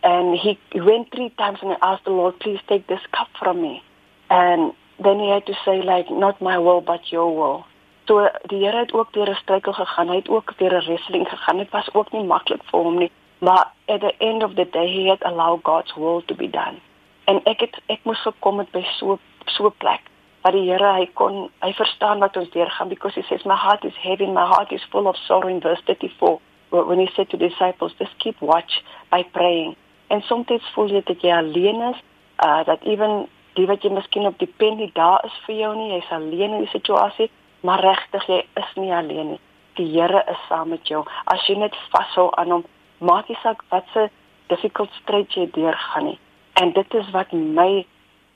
and 0.00 0.38
he 0.40 0.58
went 0.72 1.10
three 1.10 1.32
times 1.36 1.62
and 1.62 1.70
he 1.70 1.76
asked 1.80 2.04
the 2.04 2.10
Lord 2.10 2.38
please 2.38 2.60
take 2.66 2.86
this 2.86 3.06
cup 3.10 3.28
from 3.32 3.60
me 3.60 3.82
and 4.26 4.72
then 5.02 5.18
he 5.18 5.28
had 5.30 5.46
to 5.46 5.54
say 5.64 5.82
like 5.82 6.10
not 6.10 6.40
my 6.40 6.58
will 6.58 6.80
but 6.80 7.12
your 7.12 7.34
will. 7.34 7.64
So 8.06 8.28
die 8.48 8.58
Here 8.58 8.76
het 8.76 8.92
ook 8.92 9.12
deur 9.12 9.30
'n 9.30 9.34
struikel 9.34 9.72
gegaan. 9.72 10.08
Hy 10.08 10.16
het 10.16 10.28
ook 10.28 10.58
deur 10.58 10.74
'n 10.74 10.86
wrestling 10.86 11.28
gegaan. 11.28 11.56
Dit 11.56 11.70
was 11.70 11.94
ook 11.94 12.12
nie 12.12 12.24
maklik 12.24 12.62
vir 12.64 12.80
hom 12.80 12.98
nie, 12.98 13.10
maar 13.38 13.72
at 13.86 14.00
the 14.00 14.14
end 14.18 14.42
of 14.42 14.54
the 14.54 14.68
day 14.70 14.88
he 14.88 15.08
had 15.08 15.22
allowed 15.22 15.60
God's 15.62 15.94
will 15.94 16.22
to 16.24 16.34
be 16.34 16.50
done. 16.50 16.78
En 17.24 17.40
ek 17.44 17.60
het 17.60 17.80
ek 17.86 18.00
moes 18.02 18.20
gekom 18.20 18.56
met 18.56 18.70
by 18.70 18.82
so 18.82 19.18
so 19.44 19.66
'n 19.66 19.74
plek 19.78 20.00
waar 20.42 20.52
die 20.52 20.70
Here 20.70 20.92
hy 20.92 21.06
kon 21.12 21.50
hy 21.60 21.72
verstaan 21.72 22.18
wat 22.18 22.36
ons 22.36 22.50
deurgaan 22.50 22.88
because 22.88 23.14
he 23.14 23.22
says 23.22 23.44
my 23.44 23.56
heart 23.56 23.84
is 23.84 23.96
heavy, 23.96 24.26
my 24.26 24.46
heart 24.46 24.72
is 24.72 24.84
full 24.90 25.06
of 25.06 25.16
sorrow 25.16 25.48
in 25.48 25.60
verse 25.60 25.82
34 25.84 26.38
when 26.68 26.98
he 26.98 27.08
said 27.14 27.28
to 27.30 27.36
the 27.36 27.48
disciples 27.48 27.94
just 27.98 28.18
keep 28.18 28.40
watch 28.40 28.82
by 29.10 29.22
praying. 29.22 29.76
En 30.06 30.22
soms 30.22 30.72
voel 30.74 30.88
jy 30.88 31.02
dat 31.04 31.22
jy 31.22 31.32
alleen 31.32 31.80
is, 31.80 32.02
uh 32.44 32.64
that 32.64 32.82
even 32.82 33.28
die 33.54 33.66
wat 33.70 33.84
jy 33.84 33.92
miskien 33.94 34.26
op 34.26 34.38
die 34.38 34.50
pen 34.60 34.76
nie 34.80 34.90
daar 34.94 35.24
is 35.26 35.34
vir 35.46 35.56
jou 35.60 35.72
nie, 35.78 35.92
jy's 35.94 36.12
alleen 36.14 36.56
in 36.56 36.64
die 36.64 36.72
situasie, 36.72 37.30
maar 37.62 37.82
regtig 37.84 38.26
jy 38.28 38.40
is 38.60 38.76
nie 38.80 38.92
alleen 38.92 39.34
nie. 39.34 39.40
Die 39.78 39.86
Here 39.90 40.22
is 40.30 40.42
saam 40.48 40.70
met 40.74 40.86
jou. 40.88 41.02
As 41.30 41.46
jy 41.48 41.56
net 41.58 41.74
vashou 41.92 42.28
aan 42.38 42.52
hom, 42.54 42.64
maak 42.98 43.28
nie 43.28 43.38
saak 43.42 43.64
wat 43.70 43.88
se 43.94 44.08
difficult 44.52 44.92
stryd 45.02 45.34
jy 45.34 45.48
deurgaan 45.54 46.10
nie. 46.10 46.18
En 46.60 46.72
dit 46.74 46.94
is 46.94 47.10
wat 47.14 47.32
my 47.32 47.84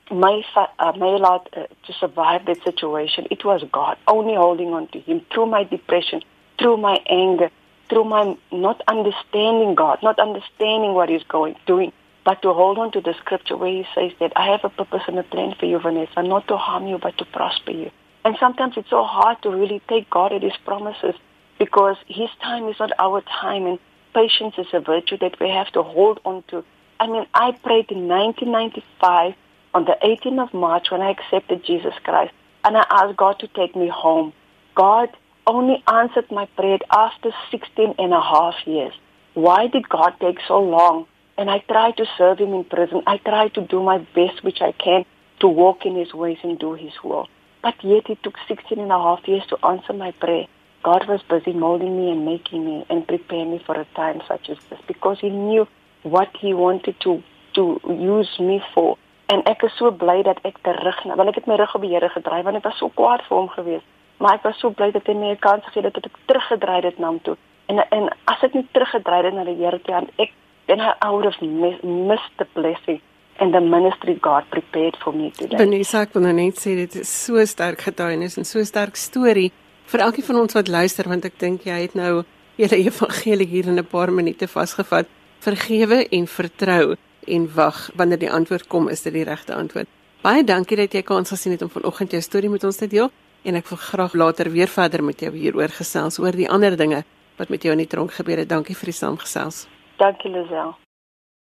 my 0.09 0.43
uh, 0.57 0.93
my 0.97 1.11
lot 1.21 1.47
uh, 1.55 1.67
to 1.85 1.93
survive 1.93 2.45
that 2.45 2.61
situation. 2.63 3.27
It 3.29 3.45
was 3.45 3.63
God 3.71 3.97
only 4.07 4.35
holding 4.35 4.73
on 4.73 4.87
to 4.87 4.99
him 4.99 5.21
through 5.31 5.45
my 5.45 5.63
depression, 5.63 6.23
through 6.57 6.77
my 6.77 6.97
anger, 7.07 7.51
through 7.89 8.05
my 8.05 8.35
not 8.51 8.81
understanding 8.87 9.75
God, 9.75 9.99
not 10.01 10.19
understanding 10.19 10.93
what 10.93 11.09
he's 11.09 11.23
going 11.29 11.55
doing 11.67 11.93
but 12.29 12.43
to 12.43 12.53
hold 12.53 12.77
on 12.77 12.91
to 12.91 13.01
the 13.01 13.15
scripture 13.21 13.57
where 13.57 13.71
he 13.71 13.87
says 13.95 14.11
that 14.19 14.31
I 14.35 14.51
have 14.51 14.63
a 14.63 14.69
purpose 14.69 15.01
and 15.07 15.17
a 15.17 15.23
plan 15.23 15.55
for 15.59 15.65
you, 15.65 15.79
Vanessa, 15.79 16.21
not 16.21 16.47
to 16.49 16.57
harm 16.57 16.85
you, 16.85 16.99
but 16.99 17.17
to 17.17 17.25
prosper 17.25 17.71
you. 17.71 17.89
And 18.23 18.37
sometimes 18.39 18.75
it's 18.77 18.91
so 18.91 19.03
hard 19.03 19.41
to 19.41 19.49
really 19.49 19.81
take 19.89 20.11
God 20.11 20.31
at 20.31 20.43
his 20.43 20.53
promises 20.63 21.15
because 21.57 21.97
his 22.05 22.29
time 22.39 22.67
is 22.69 22.75
not 22.79 22.91
our 22.99 23.21
time 23.21 23.65
and 23.65 23.79
patience 24.13 24.53
is 24.59 24.67
a 24.73 24.79
virtue 24.79 25.17
that 25.21 25.39
we 25.39 25.49
have 25.49 25.71
to 25.71 25.81
hold 25.81 26.19
on 26.23 26.43
to. 26.49 26.63
I 26.99 27.07
mean, 27.07 27.25
I 27.33 27.53
prayed 27.63 27.89
in 27.89 28.07
1995 28.07 29.33
on 29.73 29.85
the 29.85 29.97
18th 30.03 30.49
of 30.49 30.53
March 30.53 30.91
when 30.91 31.01
I 31.01 31.09
accepted 31.09 31.65
Jesus 31.65 31.95
Christ 32.03 32.31
and 32.63 32.77
I 32.77 32.85
asked 32.91 33.17
God 33.17 33.39
to 33.39 33.47
take 33.47 33.75
me 33.75 33.87
home. 33.87 34.33
God 34.75 35.09
only 35.47 35.83
answered 35.87 36.29
my 36.29 36.45
prayer 36.45 36.77
after 36.91 37.31
16 37.49 37.95
and 37.97 38.13
a 38.13 38.21
half 38.21 38.53
years. 38.67 38.93
Why 39.33 39.65
did 39.65 39.89
God 39.89 40.13
take 40.19 40.37
so 40.47 40.59
long? 40.59 41.07
And 41.39 41.49
I 41.49 41.59
try 41.59 41.91
to 41.91 42.05
serve 42.17 42.39
him 42.39 42.53
in 42.53 42.65
prison. 42.65 43.01
I 43.07 43.17
try 43.17 43.47
to 43.57 43.61
do 43.61 43.81
my 43.81 43.99
best 44.13 44.43
which 44.43 44.61
I 44.61 44.73
can 44.73 45.05
to 45.39 45.47
walk 45.47 45.85
in 45.85 45.95
his 45.95 46.13
ways 46.13 46.37
and 46.43 46.59
do 46.59 46.73
his 46.73 46.91
will. 47.01 47.27
But 47.63 47.75
yet 47.81 48.09
it 48.09 48.21
took 48.23 48.35
16 48.49 48.77
and 48.77 48.91
a 48.91 48.97
half 48.97 49.25
years 49.25 49.43
to 49.47 49.65
answer 49.65 49.93
my 49.93 50.11
prayer. 50.11 50.47
God 50.83 51.07
was 51.07 51.21
busy 51.29 51.53
molding 51.53 51.95
me 51.97 52.11
and 52.11 52.25
making 52.25 52.65
me 52.65 52.85
and 52.89 53.07
preparing 53.07 53.51
me 53.51 53.63
for 53.65 53.75
a 53.79 53.85
time 53.95 54.21
such 54.27 54.49
as 54.49 54.57
this 54.69 54.79
because 54.85 55.17
he 55.21 55.29
knew 55.29 55.65
what 56.03 56.29
he 56.41 56.53
wanted 56.53 56.99
to 57.05 57.23
to 57.53 57.79
use 57.87 58.33
me 58.39 58.61
for. 58.73 58.97
En 59.29 59.41
ek 59.45 59.63
is 59.63 59.77
so 59.77 59.91
bly 59.91 60.21
dat 60.23 60.39
ek 60.43 60.59
terug 60.63 60.99
na, 61.05 61.15
want 61.15 61.31
ek 61.31 61.39
het 61.39 61.47
my 61.47 61.55
rug 61.59 61.75
op 61.75 61.83
die 61.85 61.93
Here 61.95 62.09
gedraai 62.09 62.43
want 62.43 62.59
ek 62.59 62.67
was 62.67 62.79
so 62.83 62.91
kwaad 62.99 63.23
vir 63.27 63.37
hom 63.37 63.49
geweest. 63.55 63.87
Maar 64.19 64.39
ek 64.39 64.47
was 64.47 64.59
so 64.59 64.71
bly 64.71 64.91
dat 64.91 65.07
hy 65.07 65.15
my 65.15 65.31
'n 65.31 65.39
kans 65.39 65.63
gegee 65.65 65.87
het 65.87 65.93
dat 65.93 66.11
ek 66.11 66.19
teruggedraai 66.31 66.83
het 66.83 66.99
na 66.99 67.07
hom 67.07 67.21
toe. 67.21 67.37
En 67.67 67.79
en 67.79 68.09
as 68.25 68.43
ek 68.43 68.53
nie 68.53 68.67
teruggedraai 68.71 69.23
het 69.25 69.33
na 69.33 69.43
die 69.43 69.59
Here 69.63 69.79
toe, 69.79 69.95
ek 70.17 70.31
then 70.69 70.79
I 70.79 71.09
would 71.09 71.25
have 71.25 71.41
missed 71.41 72.33
the 72.37 72.47
blessing 72.53 73.01
and 73.39 73.53
the 73.53 73.61
ministry 73.61 74.15
God 74.21 74.43
prepared 74.51 74.95
for 75.03 75.13
me 75.13 75.31
today. 75.31 75.57
Vanessa, 75.57 76.03
ek 76.05 76.13
wil 76.13 76.27
nou 76.27 76.35
net 76.37 76.59
sê 76.61 76.75
dit 76.77 76.99
is 77.01 77.09
so 77.09 77.41
sterk 77.49 77.81
getuienis 77.87 78.37
en 78.37 78.45
so 78.47 78.61
sterk 78.67 78.99
storie 78.99 79.49
vir 79.89 80.03
elkeen 80.05 80.27
van 80.27 80.41
ons 80.43 80.57
wat 80.57 80.69
luister 80.69 81.09
want 81.09 81.25
ek 81.25 81.39
dink 81.41 81.65
jy 81.65 81.79
het 81.87 81.95
nou 81.97 82.21
julle 82.59 82.81
evangelie 82.85 83.47
hier 83.49 83.71
in 83.71 83.79
'n 83.79 83.87
paar 83.95 84.11
minute 84.11 84.47
vasgevat. 84.47 85.07
Vergewe 85.39 86.05
en 86.11 86.27
vertrou 86.27 86.95
en 87.27 87.49
wag 87.55 87.89
wanneer 87.95 88.19
die 88.19 88.31
antwoord 88.31 88.67
kom 88.67 88.89
is 88.89 89.01
dit 89.01 89.13
die 89.13 89.23
regte 89.23 89.55
antwoord. 89.55 89.87
Baie 90.21 90.43
dankie 90.43 90.77
dat 90.77 90.93
jy 90.93 91.01
kans 91.01 91.29
gesien 91.29 91.51
het 91.51 91.61
om 91.61 91.69
vanoggend 91.69 92.11
jou 92.11 92.21
storie 92.21 92.49
met 92.49 92.63
ons 92.63 92.75
te 92.75 92.87
deel 92.87 93.09
en 93.43 93.55
ek 93.55 93.67
wil 93.67 93.77
graag 93.77 94.13
later 94.13 94.51
weer 94.51 94.67
verder 94.67 95.03
met 95.03 95.19
jou 95.19 95.31
hieroor 95.31 95.69
gesels 95.69 96.19
oor 96.19 96.31
die 96.31 96.49
ander 96.49 96.75
dinge 96.75 97.03
wat 97.37 97.49
met 97.49 97.63
jou 97.63 97.71
in 97.71 97.77
die 97.79 97.87
tronk 97.87 98.11
gebeur 98.11 98.37
het. 98.37 98.49
Dankie 98.49 98.75
vir 98.75 98.91
die 98.91 98.99
saamgesels. 98.99 99.78
Dankie 99.99 100.31
Lisel. 100.31 100.75